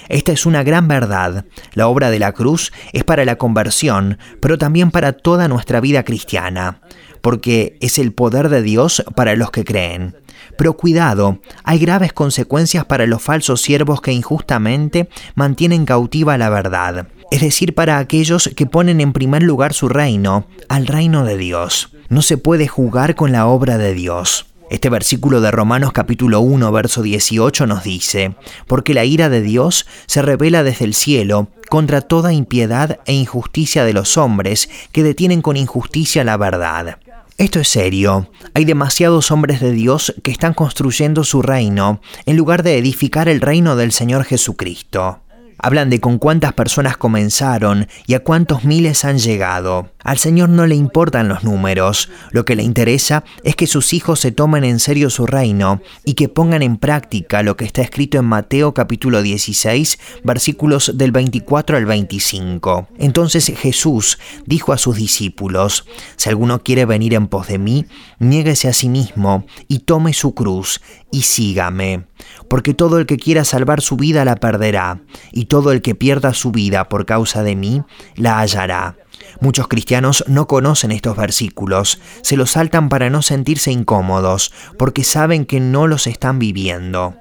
Esta 0.09 0.31
es 0.31 0.45
una 0.45 0.63
gran 0.63 0.87
verdad. 0.87 1.45
La 1.73 1.87
obra 1.87 2.09
de 2.09 2.19
la 2.19 2.31
cruz 2.31 2.71
es 2.93 3.03
para 3.03 3.25
la 3.25 3.37
conversión, 3.37 4.17
pero 4.39 4.57
también 4.57 4.91
para 4.91 5.13
toda 5.13 5.47
nuestra 5.47 5.79
vida 5.79 6.03
cristiana, 6.03 6.81
porque 7.21 7.77
es 7.81 7.97
el 7.97 8.13
poder 8.13 8.49
de 8.49 8.61
Dios 8.61 9.03
para 9.15 9.35
los 9.35 9.51
que 9.51 9.63
creen. 9.63 10.15
Pero 10.57 10.77
cuidado, 10.77 11.39
hay 11.63 11.79
graves 11.79 12.13
consecuencias 12.13 12.85
para 12.85 13.07
los 13.07 13.21
falsos 13.21 13.61
siervos 13.61 14.01
que 14.01 14.11
injustamente 14.11 15.09
mantienen 15.33 15.85
cautiva 15.85 16.37
la 16.37 16.49
verdad, 16.49 17.07
es 17.31 17.41
decir, 17.41 17.73
para 17.73 17.97
aquellos 17.97 18.49
que 18.55 18.65
ponen 18.65 19.01
en 19.01 19.13
primer 19.13 19.43
lugar 19.43 19.73
su 19.73 19.89
reino, 19.89 20.47
al 20.69 20.87
reino 20.87 21.25
de 21.25 21.37
Dios. 21.37 21.91
No 22.09 22.21
se 22.21 22.37
puede 22.37 22.67
jugar 22.67 23.15
con 23.15 23.31
la 23.31 23.47
obra 23.47 23.77
de 23.77 23.93
Dios. 23.93 24.45
Este 24.69 24.89
versículo 24.89 25.41
de 25.41 25.51
Romanos 25.51 25.91
capítulo 25.93 26.39
1, 26.39 26.71
verso 26.71 27.03
18 27.03 27.67
nos 27.67 27.83
dice, 27.83 28.35
porque 28.67 28.95
la 28.95 29.05
ira 29.05 29.29
de 29.29 29.41
Dios 29.41 29.85
se 30.07 30.23
revela 30.23 30.63
desde 30.63 30.85
el 30.85 30.95
cielo 30.95 31.49
contra 31.69 32.01
toda 32.01 32.33
impiedad 32.33 32.99
e 33.05 33.13
injusticia 33.13 33.85
de 33.85 33.93
los 33.93 34.17
hombres 34.17 34.69
que 34.91 35.03
detienen 35.03 35.43
con 35.43 35.55
injusticia 35.55 36.23
la 36.23 36.37
verdad. 36.37 36.97
Esto 37.37 37.59
es 37.59 37.67
serio. 37.67 38.31
Hay 38.53 38.65
demasiados 38.65 39.29
hombres 39.29 39.59
de 39.59 39.71
Dios 39.71 40.15
que 40.23 40.31
están 40.31 40.53
construyendo 40.53 41.23
su 41.23 41.41
reino 41.41 42.01
en 42.25 42.35
lugar 42.35 42.63
de 42.63 42.77
edificar 42.77 43.29
el 43.29 43.41
reino 43.41 43.75
del 43.75 43.91
Señor 43.91 44.23
Jesucristo. 44.23 45.21
Hablan 45.59 45.89
de 45.89 45.99
con 45.99 46.17
cuántas 46.17 46.53
personas 46.53 46.97
comenzaron 46.97 47.87
y 48.07 48.15
a 48.15 48.23
cuántos 48.23 48.63
miles 48.63 49.05
han 49.05 49.19
llegado. 49.19 49.91
Al 50.05 50.19
Señor 50.19 50.49
no 50.49 50.67
le 50.67 50.75
importan 50.75 51.27
los 51.27 51.43
números, 51.43 52.09
lo 52.29 52.45
que 52.45 52.55
le 52.55 52.61
interesa 52.61 53.23
es 53.43 53.55
que 53.55 53.65
sus 53.65 53.91
hijos 53.91 54.19
se 54.19 54.31
tomen 54.31 54.63
en 54.63 54.79
serio 54.79 55.09
su 55.09 55.25
reino 55.25 55.81
y 56.05 56.13
que 56.13 56.29
pongan 56.29 56.61
en 56.61 56.77
práctica 56.77 57.41
lo 57.41 57.57
que 57.57 57.65
está 57.65 57.81
escrito 57.81 58.19
en 58.19 58.25
Mateo 58.25 58.75
capítulo 58.75 59.23
16 59.23 59.97
versículos 60.23 60.91
del 60.93 61.11
24 61.11 61.77
al 61.77 61.87
25. 61.87 62.87
Entonces 62.99 63.51
Jesús 63.57 64.19
dijo 64.45 64.73
a 64.73 64.77
sus 64.77 64.95
discípulos, 64.95 65.87
si 66.17 66.29
alguno 66.29 66.61
quiere 66.61 66.85
venir 66.85 67.15
en 67.15 67.25
pos 67.25 67.47
de 67.47 67.57
mí, 67.57 67.87
niéguese 68.19 68.67
a 68.67 68.73
sí 68.73 68.89
mismo 68.89 69.47
y 69.67 69.79
tome 69.79 70.13
su 70.13 70.35
cruz 70.35 70.81
y 71.11 71.23
sígame, 71.23 72.05
porque 72.47 72.75
todo 72.75 72.99
el 72.99 73.07
que 73.07 73.17
quiera 73.17 73.43
salvar 73.43 73.81
su 73.81 73.95
vida 73.95 74.23
la 74.23 74.35
perderá, 74.35 75.01
y 75.31 75.45
todo 75.45 75.71
el 75.71 75.81
que 75.81 75.95
pierda 75.95 76.35
su 76.35 76.51
vida 76.51 76.89
por 76.89 77.07
causa 77.07 77.41
de 77.41 77.55
mí 77.55 77.81
la 78.15 78.39
hallará. 78.39 78.97
Muchos 79.41 79.67
cristianos 79.67 80.23
no 80.27 80.47
conocen 80.47 80.91
estos 80.91 81.17
versículos, 81.17 81.99
se 82.21 82.37
los 82.37 82.51
saltan 82.51 82.89
para 82.89 83.09
no 83.09 83.21
sentirse 83.21 83.71
incómodos, 83.71 84.53
porque 84.77 85.03
saben 85.03 85.45
que 85.45 85.59
no 85.59 85.87
los 85.87 86.07
están 86.07 86.39
viviendo. 86.39 87.15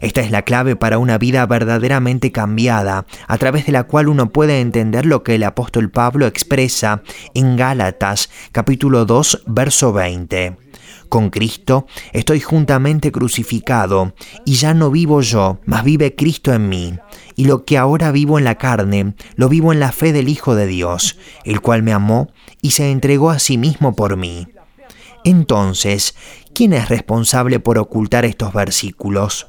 Esta 0.00 0.20
es 0.20 0.30
la 0.30 0.42
clave 0.42 0.76
para 0.76 0.98
una 0.98 1.18
vida 1.18 1.44
verdaderamente 1.46 2.30
cambiada, 2.30 3.06
a 3.26 3.38
través 3.38 3.66
de 3.66 3.72
la 3.72 3.84
cual 3.84 4.08
uno 4.08 4.30
puede 4.30 4.60
entender 4.60 5.06
lo 5.06 5.22
que 5.22 5.34
el 5.34 5.42
apóstol 5.42 5.90
Pablo 5.90 6.26
expresa 6.26 7.02
en 7.34 7.56
Gálatas 7.56 8.30
capítulo 8.52 9.04
2 9.04 9.42
verso 9.46 9.92
20. 9.92 10.67
Con 11.08 11.30
Cristo 11.30 11.86
estoy 12.12 12.40
juntamente 12.40 13.10
crucificado, 13.12 14.14
y 14.44 14.54
ya 14.54 14.74
no 14.74 14.90
vivo 14.90 15.22
yo, 15.22 15.60
mas 15.64 15.84
vive 15.84 16.14
Cristo 16.14 16.52
en 16.52 16.68
mí. 16.68 16.94
Y 17.34 17.46
lo 17.46 17.64
que 17.64 17.78
ahora 17.78 18.12
vivo 18.12 18.38
en 18.38 18.44
la 18.44 18.56
carne, 18.56 19.14
lo 19.36 19.48
vivo 19.48 19.72
en 19.72 19.80
la 19.80 19.92
fe 19.92 20.12
del 20.12 20.28
Hijo 20.28 20.54
de 20.54 20.66
Dios, 20.66 21.16
el 21.44 21.60
cual 21.60 21.82
me 21.82 21.92
amó 21.92 22.28
y 22.60 22.72
se 22.72 22.90
entregó 22.90 23.30
a 23.30 23.38
sí 23.38 23.56
mismo 23.56 23.94
por 23.94 24.16
mí. 24.16 24.48
Entonces, 25.24 26.14
¿quién 26.54 26.72
es 26.72 26.88
responsable 26.88 27.60
por 27.60 27.78
ocultar 27.78 28.24
estos 28.24 28.52
versículos? 28.52 29.46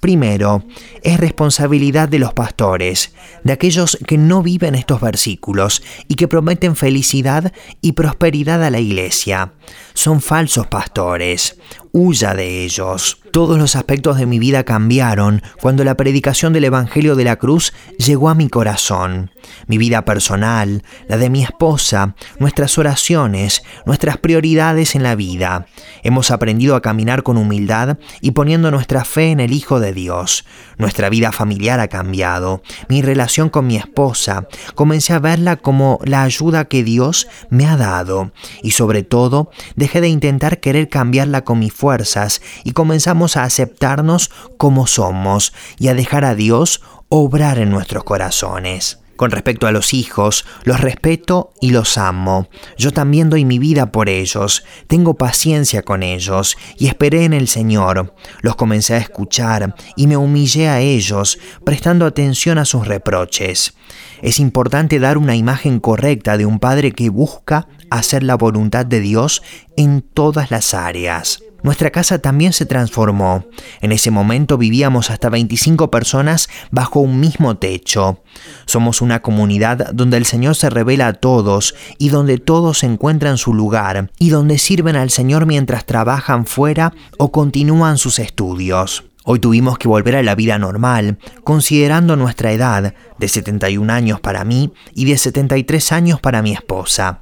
Primero, 0.00 0.64
es 1.02 1.20
responsabilidad 1.20 2.08
de 2.08 2.18
los 2.18 2.32
pastores, 2.32 3.12
de 3.44 3.52
aquellos 3.52 3.98
que 4.06 4.16
no 4.16 4.42
viven 4.42 4.74
estos 4.74 5.00
versículos 5.00 5.82
y 6.08 6.14
que 6.14 6.26
prometen 6.26 6.74
felicidad 6.74 7.52
y 7.82 7.92
prosperidad 7.92 8.64
a 8.64 8.70
la 8.70 8.80
iglesia. 8.80 9.52
Son 9.92 10.22
falsos 10.22 10.66
pastores. 10.68 11.58
Huya 11.92 12.34
de 12.34 12.64
ellos. 12.64 13.19
Todos 13.32 13.58
los 13.58 13.76
aspectos 13.76 14.18
de 14.18 14.26
mi 14.26 14.40
vida 14.40 14.64
cambiaron 14.64 15.40
cuando 15.60 15.84
la 15.84 15.96
predicación 15.96 16.52
del 16.52 16.64
Evangelio 16.64 17.14
de 17.14 17.22
la 17.22 17.36
Cruz 17.36 17.72
llegó 17.96 18.28
a 18.28 18.34
mi 18.34 18.48
corazón. 18.48 19.30
Mi 19.68 19.78
vida 19.78 20.04
personal, 20.04 20.82
la 21.06 21.16
de 21.16 21.30
mi 21.30 21.44
esposa, 21.44 22.16
nuestras 22.40 22.76
oraciones, 22.76 23.62
nuestras 23.86 24.16
prioridades 24.18 24.96
en 24.96 25.04
la 25.04 25.14
vida. 25.14 25.66
Hemos 26.02 26.32
aprendido 26.32 26.74
a 26.74 26.82
caminar 26.82 27.22
con 27.22 27.36
humildad 27.36 27.98
y 28.20 28.32
poniendo 28.32 28.72
nuestra 28.72 29.04
fe 29.04 29.30
en 29.30 29.38
el 29.38 29.52
Hijo 29.52 29.78
de 29.78 29.92
Dios. 29.92 30.44
Nuestra 30.76 31.08
vida 31.08 31.30
familiar 31.30 31.78
ha 31.78 31.88
cambiado. 31.88 32.62
Mi 32.88 33.00
relación 33.00 33.48
con 33.48 33.66
mi 33.66 33.76
esposa, 33.76 34.48
comencé 34.74 35.12
a 35.12 35.20
verla 35.20 35.56
como 35.56 36.00
la 36.04 36.24
ayuda 36.24 36.64
que 36.64 36.82
Dios 36.82 37.28
me 37.48 37.66
ha 37.66 37.76
dado. 37.76 38.32
Y 38.62 38.72
sobre 38.72 39.04
todo, 39.04 39.50
dejé 39.76 40.00
de 40.00 40.08
intentar 40.08 40.58
querer 40.58 40.88
cambiarla 40.88 41.44
con 41.44 41.60
mis 41.60 41.72
fuerzas 41.72 42.42
y 42.64 42.72
comenzamos 42.72 43.19
a 43.36 43.44
aceptarnos 43.44 44.30
como 44.56 44.86
somos 44.86 45.52
y 45.78 45.88
a 45.88 45.94
dejar 45.94 46.24
a 46.24 46.34
Dios 46.34 46.82
obrar 47.08 47.58
en 47.58 47.70
nuestros 47.70 48.04
corazones. 48.04 49.00
Con 49.20 49.32
respecto 49.32 49.66
a 49.66 49.70
los 49.70 49.92
hijos, 49.92 50.46
los 50.64 50.80
respeto 50.80 51.52
y 51.60 51.72
los 51.72 51.98
amo. 51.98 52.48
Yo 52.78 52.90
también 52.90 53.28
doy 53.28 53.44
mi 53.44 53.58
vida 53.58 53.92
por 53.92 54.08
ellos, 54.08 54.64
tengo 54.86 55.12
paciencia 55.12 55.82
con 55.82 56.02
ellos 56.02 56.56
y 56.78 56.86
esperé 56.86 57.24
en 57.24 57.34
el 57.34 57.46
Señor. 57.46 58.14
Los 58.40 58.56
comencé 58.56 58.94
a 58.94 58.98
escuchar 58.98 59.74
y 59.94 60.06
me 60.06 60.16
humillé 60.16 60.70
a 60.70 60.80
ellos, 60.80 61.38
prestando 61.66 62.06
atención 62.06 62.56
a 62.56 62.64
sus 62.64 62.86
reproches. 62.88 63.74
Es 64.22 64.38
importante 64.38 64.98
dar 64.98 65.18
una 65.18 65.36
imagen 65.36 65.80
correcta 65.80 66.38
de 66.38 66.46
un 66.46 66.58
padre 66.58 66.92
que 66.92 67.10
busca 67.10 67.68
hacer 67.90 68.22
la 68.22 68.36
voluntad 68.36 68.86
de 68.86 69.00
Dios 69.00 69.42
en 69.76 70.00
todas 70.00 70.50
las 70.50 70.72
áreas. 70.72 71.42
Nuestra 71.62 71.90
casa 71.90 72.18
también 72.18 72.52
se 72.52 72.66
transformó. 72.66 73.44
En 73.80 73.92
ese 73.92 74.10
momento 74.10 74.58
vivíamos 74.58 75.10
hasta 75.10 75.28
25 75.28 75.90
personas 75.90 76.48
bajo 76.70 77.00
un 77.00 77.20
mismo 77.20 77.56
techo. 77.56 78.22
Somos 78.66 79.00
una 79.02 79.20
comunidad 79.20 79.90
donde 79.92 80.16
el 80.16 80.24
Señor 80.24 80.56
se 80.56 80.70
revela 80.70 81.08
a 81.08 81.12
todos 81.14 81.74
y 81.98 82.08
donde 82.08 82.38
todos 82.38 82.82
encuentran 82.82 83.38
su 83.38 83.54
lugar 83.54 84.10
y 84.18 84.30
donde 84.30 84.58
sirven 84.58 84.96
al 84.96 85.10
Señor 85.10 85.46
mientras 85.46 85.86
trabajan 85.86 86.46
fuera 86.46 86.92
o 87.18 87.32
continúan 87.32 87.98
sus 87.98 88.18
estudios. 88.18 89.04
Hoy 89.22 89.38
tuvimos 89.38 89.76
que 89.76 89.86
volver 89.86 90.16
a 90.16 90.22
la 90.22 90.34
vida 90.34 90.58
normal, 90.58 91.18
considerando 91.44 92.16
nuestra 92.16 92.52
edad, 92.52 92.94
de 93.18 93.28
71 93.28 93.92
años 93.92 94.18
para 94.18 94.44
mí 94.44 94.72
y 94.94 95.04
de 95.04 95.18
73 95.18 95.92
años 95.92 96.20
para 96.20 96.40
mi 96.40 96.52
esposa. 96.52 97.20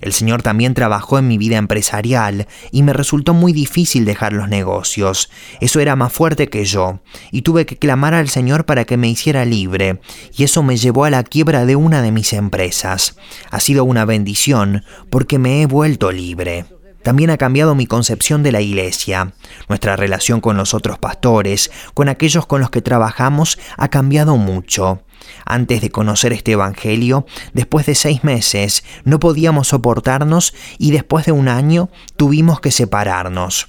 El 0.00 0.12
Señor 0.12 0.42
también 0.42 0.74
trabajó 0.74 1.18
en 1.18 1.28
mi 1.28 1.38
vida 1.38 1.56
empresarial 1.56 2.46
y 2.70 2.82
me 2.82 2.92
resultó 2.92 3.34
muy 3.34 3.52
difícil 3.52 4.04
dejar 4.04 4.32
los 4.32 4.48
negocios. 4.48 5.30
Eso 5.60 5.80
era 5.80 5.96
más 5.96 6.12
fuerte 6.12 6.48
que 6.48 6.64
yo, 6.64 7.00
y 7.32 7.42
tuve 7.42 7.66
que 7.66 7.76
clamar 7.76 8.14
al 8.14 8.28
Señor 8.28 8.66
para 8.66 8.84
que 8.84 8.96
me 8.96 9.08
hiciera 9.08 9.44
libre, 9.44 10.00
y 10.36 10.44
eso 10.44 10.62
me 10.62 10.76
llevó 10.76 11.04
a 11.04 11.10
la 11.10 11.24
quiebra 11.24 11.64
de 11.64 11.76
una 11.76 12.02
de 12.02 12.12
mis 12.12 12.32
empresas. 12.32 13.16
Ha 13.50 13.60
sido 13.60 13.84
una 13.84 14.04
bendición 14.04 14.84
porque 15.10 15.38
me 15.38 15.62
he 15.62 15.66
vuelto 15.66 16.12
libre. 16.12 16.64
También 17.06 17.30
ha 17.30 17.36
cambiado 17.36 17.76
mi 17.76 17.86
concepción 17.86 18.42
de 18.42 18.50
la 18.50 18.60
iglesia. 18.60 19.32
Nuestra 19.68 19.94
relación 19.94 20.40
con 20.40 20.56
los 20.56 20.74
otros 20.74 20.98
pastores, 20.98 21.70
con 21.94 22.08
aquellos 22.08 22.46
con 22.46 22.60
los 22.60 22.70
que 22.70 22.82
trabajamos, 22.82 23.60
ha 23.76 23.86
cambiado 23.86 24.36
mucho. 24.36 25.04
Antes 25.44 25.82
de 25.82 25.90
conocer 25.92 26.32
este 26.32 26.50
Evangelio, 26.50 27.24
después 27.52 27.86
de 27.86 27.94
seis 27.94 28.24
meses, 28.24 28.82
no 29.04 29.20
podíamos 29.20 29.68
soportarnos 29.68 30.52
y 30.78 30.90
después 30.90 31.26
de 31.26 31.30
un 31.30 31.46
año 31.46 31.90
tuvimos 32.16 32.58
que 32.58 32.72
separarnos. 32.72 33.68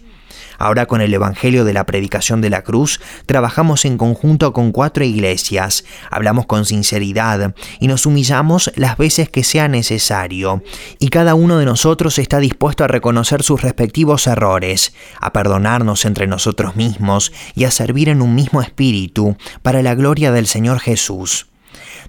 Ahora 0.58 0.86
con 0.86 1.02
el 1.02 1.14
Evangelio 1.14 1.66
de 1.66 1.74
la 1.74 1.86
Predicación 1.86 2.42
de 2.42 2.50
la 2.50 2.64
Cruz, 2.64 3.00
trabajamos 3.26 3.86
en 3.86 3.98
conjunto 3.98 4.54
con 4.54 4.72
cuatro 4.72 5.04
iglesias, 5.04 5.86
hablamos 6.10 6.46
con 6.46 6.66
sinceridad 6.66 7.54
y 7.80 7.88
nos 7.88 8.06
humillamos 8.06 8.72
las 8.76 8.98
veces 8.98 9.30
que 9.30 9.44
sea 9.44 9.68
necesario. 9.68 10.64
Y 11.00 11.10
cada 11.10 11.36
uno 11.36 11.58
de 11.58 11.66
nosotros 11.66 12.18
está 12.20 12.40
dispuesto 12.40 12.84
a 12.84 12.88
reconocer 12.88 13.44
sus 13.44 13.62
respectivos 13.62 14.28
errores, 14.28 14.94
a 15.20 15.32
perdonarnos 15.34 16.06
entre 16.06 16.28
nosotros 16.28 16.76
mismos 16.76 17.32
y 17.56 17.66
a 17.66 17.72
servir 17.72 18.10
en 18.10 18.22
un 18.22 18.36
mismo 18.36 18.62
espíritu 18.62 19.38
para 19.62 19.82
la 19.82 19.96
gloria 19.96 20.32
del 20.32 20.48
Señor 20.48 20.80
Jesús. 20.80 21.48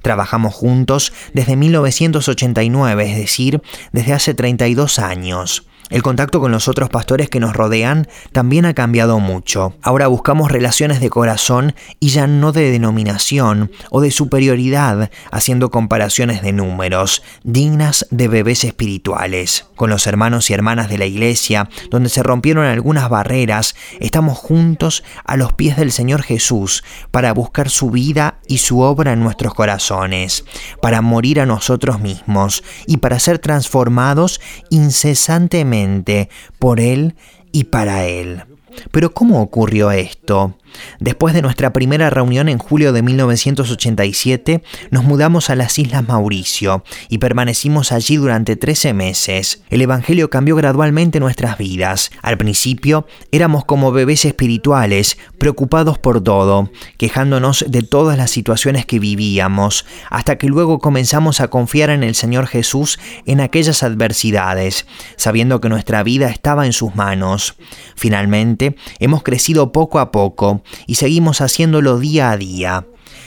Trabajamos 0.03 0.55
juntos 0.55 1.13
desde 1.33 1.57
1989, 1.57 3.11
es 3.11 3.17
decir, 3.17 3.63
desde 3.93 4.13
hace 4.13 4.35
32 4.35 4.99
años. 4.99 5.67
El 5.91 6.03
contacto 6.03 6.41
con 6.41 6.53
los 6.53 6.69
otros 6.69 6.91
pastores 6.91 7.31
que 7.31 7.41
nos 7.41 7.55
rodean 7.55 8.09
también 8.33 8.67
ha 8.67 8.75
cambiado 8.75 9.21
mucho. 9.21 9.75
Ahora 9.83 10.07
buscamos 10.09 10.53
relaciones 10.53 11.01
de 11.01 11.11
corazón 11.11 11.75
y 12.01 12.11
ya 12.11 12.27
no 12.27 12.53
de 12.53 12.71
denominación 12.71 13.71
o 13.91 14.01
de 14.01 14.11
superioridad, 14.11 15.11
haciendo 15.31 15.71
comparaciones 15.71 16.43
de 16.43 16.53
números, 16.53 17.23
dignas 17.43 18.07
de 18.11 18.29
bebés 18.29 18.65
espirituales. 18.65 19.68
Con 19.79 19.91
los 19.91 20.09
hermanos 20.09 20.51
y 20.51 20.55
hermanas 20.55 20.89
de 20.89 20.99
la 20.99 21.07
iglesia, 21.07 21.71
donde 21.89 22.09
se 22.09 22.25
rompieron 22.25 22.67
algunas 22.67 23.09
barreras, 23.09 23.77
estamos 24.01 24.37
juntos 24.37 25.05
a 25.25 25.37
los 25.37 25.53
pies 25.53 25.77
del 25.77 25.93
Señor 25.93 26.23
Jesús 26.23 26.83
para 27.13 27.33
buscar 27.33 27.71
su 27.71 27.93
vida 27.93 28.41
y 28.49 28.59
su 28.59 28.81
obra 28.81 29.13
en 29.13 29.21
nuestros 29.21 29.55
corazones, 29.55 30.45
para 30.83 31.01
morir 31.01 31.41
a 31.41 31.47
nosotros 31.47 32.01
mismos 32.01 32.65
y 32.89 32.97
para 32.97 33.21
ser 33.21 33.39
transformados 33.39 34.41
incesantemente 34.69 36.29
por 36.59 36.81
Él 36.81 37.15
y 37.53 37.65
para 37.65 38.05
Él. 38.05 38.43
Pero 38.91 39.15
¿cómo 39.15 39.41
ocurrió 39.41 39.93
esto? 39.93 40.57
Después 41.01 41.35
de 41.35 41.43
nuestra 41.43 41.73
primera 41.73 42.11
reunión 42.11 42.49
en 42.49 42.59
julio 42.59 42.93
de 42.93 43.03
1987, 43.03 44.63
nos 44.91 45.05
mudamos 45.05 45.51
a 45.51 45.57
las 45.57 45.79
Islas 45.79 46.07
Mauricio 46.07 46.85
y 47.09 47.19
permanecimos 47.19 47.93
allí 47.93 48.17
durante 48.17 48.57
13 48.57 48.93
meses. 48.95 49.63
El 49.71 49.83
Evangelio 49.83 50.31
cambió 50.31 50.57
gradualmente 50.57 51.21
nuestras 51.21 51.59
vidas. 51.59 52.11
Al 52.23 52.39
principio 52.39 53.07
éramos 53.33 53.65
como 53.65 53.93
bebés 53.93 54.25
espirituales, 54.25 55.19
preocupados 55.39 55.99
por 55.99 56.23
todo, 56.23 56.71
quejándonos 56.97 57.65
de 57.69 57.83
todas 57.83 58.19
las 58.19 58.31
situaciones 58.31 58.87
que 58.87 58.99
vivíamos, 58.99 59.85
hasta 60.11 60.37
que 60.37 60.49
luego 60.49 60.79
comenzamos 60.79 61.41
a 61.41 61.49
confiar 61.49 61.91
en 61.91 62.03
el 62.03 62.15
Señor 62.15 62.47
Jesús 62.47 62.99
en 63.27 63.41
aquellas 63.41 63.83
adversidades, 63.83 64.87
sabiendo 65.17 65.61
que 65.61 65.69
nuestra 65.69 66.03
vida 66.03 66.29
estaba 66.29 66.67
en 66.67 66.73
sus 66.73 66.95
manos. 66.95 67.55
Finalmente, 67.97 68.77
hemos 68.99 69.23
crecido 69.23 69.73
poco 69.73 69.99
a 69.99 70.11
poco 70.11 70.58
y 70.87 70.97
seguimos 70.97 71.41
haciéndolo 71.41 71.99
día 71.99 72.31
a 72.31 72.37
día. 72.37 72.87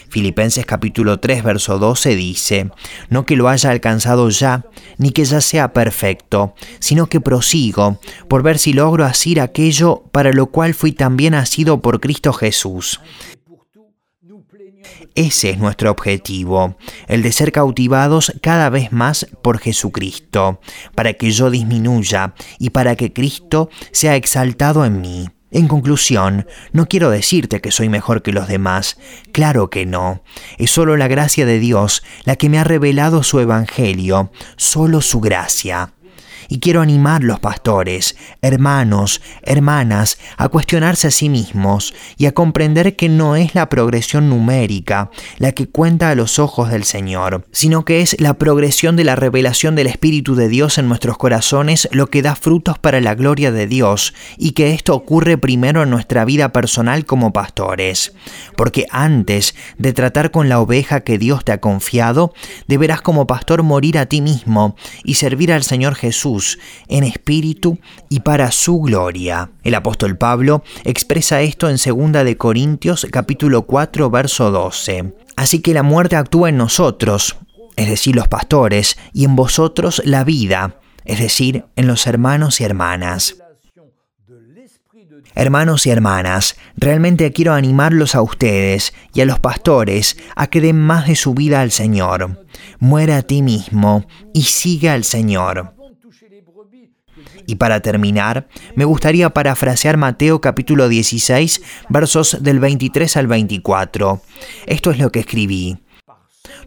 Filipenses 0.10 0.66
capítulo 0.66 1.20
3 1.20 1.44
verso 1.44 1.80
12 1.80 2.16
dice, 2.16 2.70
no 3.10 3.26
que 3.26 3.38
lo 3.38 3.48
haya 3.48 3.72
alcanzado 3.72 4.30
ya, 4.30 4.66
ni 4.98 5.12
que 5.12 5.24
ya 5.24 5.40
sea 5.40 5.72
perfecto, 5.72 6.54
sino 6.80 7.08
que 7.08 7.22
prosigo, 7.22 8.00
por 8.28 8.44
ver 8.44 8.58
si 8.58 8.74
logro 8.74 9.06
asir 9.06 9.40
aquello 9.40 10.04
para 10.12 10.34
lo 10.34 10.48
cual 10.48 10.74
fui 10.74 10.92
también 10.92 11.34
asido 11.34 11.82
por 11.82 12.02
Cristo 12.02 12.34
Jesús. 12.34 13.00
Ese 15.16 15.50
es 15.52 15.58
nuestro 15.58 15.92
objetivo, 15.92 16.78
el 17.08 17.22
de 17.22 17.32
ser 17.32 17.52
cautivados 17.52 18.34
cada 18.42 18.70
vez 18.70 18.92
más 18.92 19.28
por 19.42 19.60
Jesucristo, 19.60 20.62
para 20.96 21.14
que 21.14 21.32
yo 21.32 21.50
disminuya 21.50 22.34
y 22.60 22.70
para 22.70 22.96
que 22.96 23.12
Cristo 23.12 23.70
sea 23.92 24.16
exaltado 24.16 24.86
en 24.86 25.02
mí. 25.02 25.30
En 25.52 25.68
conclusión, 25.68 26.48
no 26.72 26.88
quiero 26.88 27.10
decirte 27.10 27.60
que 27.60 27.72
soy 27.72 27.90
mejor 27.90 28.22
que 28.22 28.32
los 28.32 28.48
demás, 28.48 28.98
claro 29.34 29.70
que 29.70 29.86
no. 29.86 30.24
Es 30.58 30.72
solo 30.72 30.96
la 30.96 31.10
gracia 31.10 31.46
de 31.46 31.60
Dios 31.60 32.04
la 32.24 32.38
que 32.38 32.48
me 32.48 32.58
ha 32.58 32.64
revelado 32.64 33.22
su 33.22 33.40
Evangelio, 33.40 34.32
solo 34.56 35.02
su 35.02 35.20
gracia. 35.20 35.94
Y 36.52 36.60
quiero 36.60 36.82
animar 36.82 37.24
los 37.24 37.40
pastores, 37.40 38.18
hermanos, 38.42 39.22
hermanas, 39.42 40.18
a 40.36 40.50
cuestionarse 40.50 41.08
a 41.08 41.12
sí 41.12 41.30
mismos 41.30 41.94
y 42.18 42.26
a 42.26 42.34
comprender 42.34 42.98
que 42.98 43.08
no 43.08 43.38
es 43.38 43.56
la 43.56 43.70
progresión 43.70 44.28
numérica 44.28 45.12
la 45.38 45.54
que 45.54 45.70
cuenta 45.70 46.10
a 46.10 46.16
los 46.16 46.40
ojos 46.40 46.70
del 46.70 46.84
Señor, 46.84 47.46
sino 47.54 47.86
que 47.86 48.02
es 48.02 48.20
la 48.20 48.34
progresión 48.34 48.98
de 48.98 49.06
la 49.06 49.16
revelación 49.16 49.78
del 49.78 49.88
Espíritu 49.88 50.36
de 50.36 50.50
Dios 50.50 50.78
en 50.78 50.90
nuestros 50.90 51.18
corazones 51.18 51.88
lo 51.94 52.08
que 52.08 52.22
da 52.22 52.36
frutos 52.36 52.78
para 52.78 53.00
la 53.00 53.16
gloria 53.16 53.54
de 53.54 53.66
Dios 53.66 54.14
y 54.38 54.52
que 54.52 54.74
esto 54.74 54.94
ocurre 54.94 55.38
primero 55.38 55.84
en 55.84 55.90
nuestra 55.90 56.26
vida 56.26 56.52
personal 56.52 57.06
como 57.06 57.32
pastores. 57.32 58.12
Porque 58.58 58.88
antes 58.92 59.56
de 59.78 59.94
tratar 59.94 60.32
con 60.32 60.50
la 60.50 60.60
oveja 60.60 61.00
que 61.00 61.18
Dios 61.18 61.46
te 61.46 61.54
ha 61.54 61.62
confiado, 61.62 62.34
deberás 62.68 63.02
como 63.02 63.26
pastor 63.26 63.64
morir 63.64 63.98
a 63.98 64.08
ti 64.08 64.20
mismo 64.20 64.76
y 65.06 65.14
servir 65.14 65.54
al 65.54 65.64
Señor 65.64 65.96
En 66.88 67.04
espíritu 67.04 67.80
y 68.10 68.22
para 68.22 68.52
su 68.52 68.80
gloria. 68.80 69.52
El 69.64 69.76
apóstol 69.76 70.18
Pablo 70.18 70.64
expresa 70.84 71.42
esto 71.42 71.70
en 71.70 71.78
2 71.78 72.26
de 72.26 72.38
Corintios 72.38 73.08
capítulo 73.12 73.64
4 73.64 74.10
verso 74.10 74.52
12. 74.52 75.14
Así 75.36 75.60
que 75.60 75.74
la 75.74 75.84
muerte 75.84 76.16
actúa 76.16 76.50
en 76.50 76.58
nosotros, 76.58 77.38
es 77.76 77.90
decir, 77.90 78.16
los 78.16 78.28
pastores, 78.28 78.98
y 79.14 79.26
en 79.26 79.36
vosotros 79.36 80.02
la 80.06 80.24
vida, 80.24 80.80
es 81.06 81.20
decir, 81.20 81.66
en 81.76 81.88
los 81.88 82.06
hermanos 82.08 82.62
y 82.62 82.64
hermanas. 82.64 83.36
Hermanos 85.34 85.88
y 85.88 85.92
hermanas, 85.92 86.58
realmente 86.76 87.32
quiero 87.32 87.54
animarlos 87.54 88.16
a 88.16 88.22
ustedes 88.22 88.94
y 89.14 89.22
a 89.22 89.26
los 89.26 89.40
pastores 89.40 90.18
a 90.36 90.48
que 90.48 90.60
den 90.60 90.80
más 90.80 91.08
de 91.08 91.16
su 91.16 91.34
vida 91.34 91.62
al 91.62 91.72
Señor. 91.72 92.46
Muera 92.80 93.18
a 93.18 93.22
ti 93.22 93.42
mismo 93.42 94.06
y 94.34 94.44
siga 94.44 94.94
al 94.94 95.06
Señor. 95.06 95.74
Y 97.48 97.56
para 97.56 97.82
terminar, 97.82 98.48
me 98.76 98.86
gustaría 98.86 99.30
parafrasear 99.30 99.98
Mateo 99.98 100.42
capítulo 100.42 100.90
16, 100.90 101.62
versos 101.90 102.38
del 102.42 102.60
23 102.60 103.18
al 103.18 103.28
24. 103.28 104.22
Esto 104.68 104.92
es 104.92 105.00
lo 105.00 105.12
que 105.12 105.20
escribí. 105.20 105.78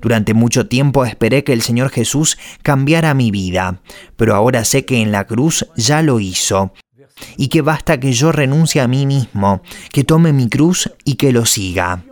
Durante 0.01 0.35
mucho 0.35 0.67
tiempo 0.67 1.05
esperé 1.05 1.45
que 1.45 1.53
el 1.53 1.63
Señor 1.63 1.91
Jesús 1.91 2.39
cambiara 2.63 3.15
mi 3.15 3.31
vida, 3.31 3.81
pero 4.17 4.35
ahora 4.35 4.65
sé 4.65 4.85
que 4.85 5.01
en 5.01 5.13
la 5.13 5.27
cruz 5.27 5.67
ya 5.77 6.03
lo 6.03 6.21
hizo. 6.21 6.73
y 7.37 7.47
que 7.47 7.63
basta 7.63 8.01
que 8.01 8.13
yo 8.13 8.33
renuncie 8.33 8.81
a 8.81 8.89
mí 8.89 9.07
mismo, 9.07 9.63
que 9.93 10.03
tome 10.03 10.33
mi 10.33 10.49
cruz 10.49 10.91
y 11.05 11.15
que 11.15 11.31
lo 11.31 11.47
siga. 11.47 12.05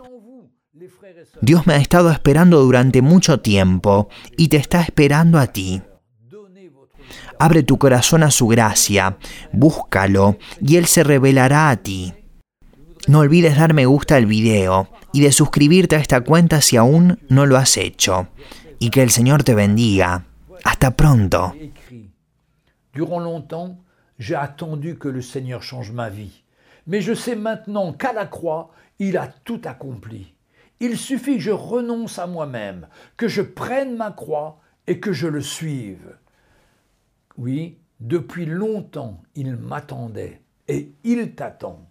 Dios 1.41 1.67
me 1.67 1.73
ha 1.73 1.77
estado 1.77 2.09
esperando 2.09 2.61
durante 2.63 3.01
mucho 3.01 3.41
tiempo 3.41 4.07
y 4.37 4.47
te 4.47 4.55
está 4.55 4.81
esperando 4.81 5.39
a 5.39 5.47
ti. 5.47 5.81
Abre 7.43 7.61
tu 7.61 7.77
corazón 7.77 8.23
a 8.23 8.31
su 8.31 8.47
gracia, 8.47 9.17
búscalo 9.51 10.37
y 10.61 10.77
Él 10.77 10.85
se 10.85 11.03
revelará 11.03 11.71
a 11.71 11.75
ti. 11.75 12.13
No 13.09 13.19
olvides 13.19 13.57
dar 13.57 13.73
me 13.73 13.85
gusta 13.85 14.15
al 14.15 14.27
video 14.27 14.87
y 15.11 15.19
de 15.19 15.33
suscribirte 15.33 15.97
a 15.97 15.99
esta 15.99 16.21
cuenta 16.21 16.61
si 16.61 16.77
aún 16.77 17.19
no 17.27 17.45
lo 17.45 17.57
has 17.57 17.75
hecho. 17.75 18.29
Y 18.79 18.91
que 18.91 19.03
el 19.03 19.09
Señor 19.09 19.43
te 19.43 19.55
bendiga. 19.55 20.23
Hasta 20.63 20.91
pronto. 20.95 21.53
Durant 22.93 23.19
longtemps, 23.19 23.77
j'ai 24.17 24.37
attendu 24.37 24.97
que 24.97 25.09
le 25.09 25.21
Seigneur 25.21 25.61
change 25.61 25.91
ma 25.91 26.07
vie. 26.07 26.45
Mais 26.87 27.01
je 27.01 27.13
sais 27.13 27.35
maintenant 27.35 27.91
qu'à 27.91 28.13
la 28.13 28.27
croix, 28.27 28.71
il 28.99 29.17
a 29.17 29.27
tout 29.27 29.59
accompli. 29.65 30.33
Il 30.79 30.97
suffit 30.97 31.35
que 31.35 31.43
je 31.43 31.51
renonce 31.51 32.19
à 32.19 32.25
moi-même, 32.25 32.87
que 33.17 33.27
je 33.27 33.41
prenne 33.41 33.97
ma 33.97 34.11
croix 34.11 34.61
et 34.87 35.01
que 35.01 35.11
je 35.11 35.27
le 35.27 35.41
suive. 35.41 36.15
Oui, 37.37 37.77
depuis 37.99 38.45
longtemps, 38.45 39.21
il 39.35 39.55
m'attendait 39.55 40.41
et 40.67 40.93
il 41.03 41.33
t'attend. 41.35 41.89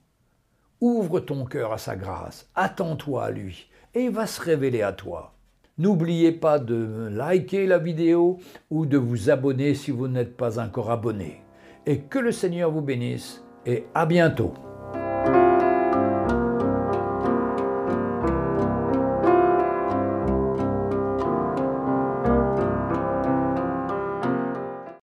Ouvre 0.81 1.21
ton 1.21 1.45
cœur 1.45 1.73
à 1.73 1.79
sa 1.79 1.97
grâce, 1.97 2.49
attends-toi 2.55 3.25
à 3.25 3.31
lui 3.31 3.69
et 3.95 4.05
il 4.05 4.11
va 4.11 4.27
se 4.27 4.41
révéler 4.41 4.83
à 4.83 4.93
toi. 4.93 5.35
N'oubliez 5.79 6.33
pas 6.33 6.59
de 6.59 7.09
liker 7.11 7.67
la 7.67 7.79
vidéo 7.79 8.39
ou 8.71 8.87
de 8.87 8.99
vous 8.99 9.31
abonner 9.31 9.75
si 9.75 9.91
vous 9.91 10.09
n'êtes 10.09 10.37
pas 10.37 10.59
encore 10.59 10.91
abonné. 10.91 11.41
Et 11.87 12.01
que 12.01 12.19
le 12.19 12.31
Seigneur 12.31 12.71
vous 12.71 12.83
bénisse 12.83 13.43
et 13.67 13.85
à 13.95 14.07
bientôt. 14.07 14.53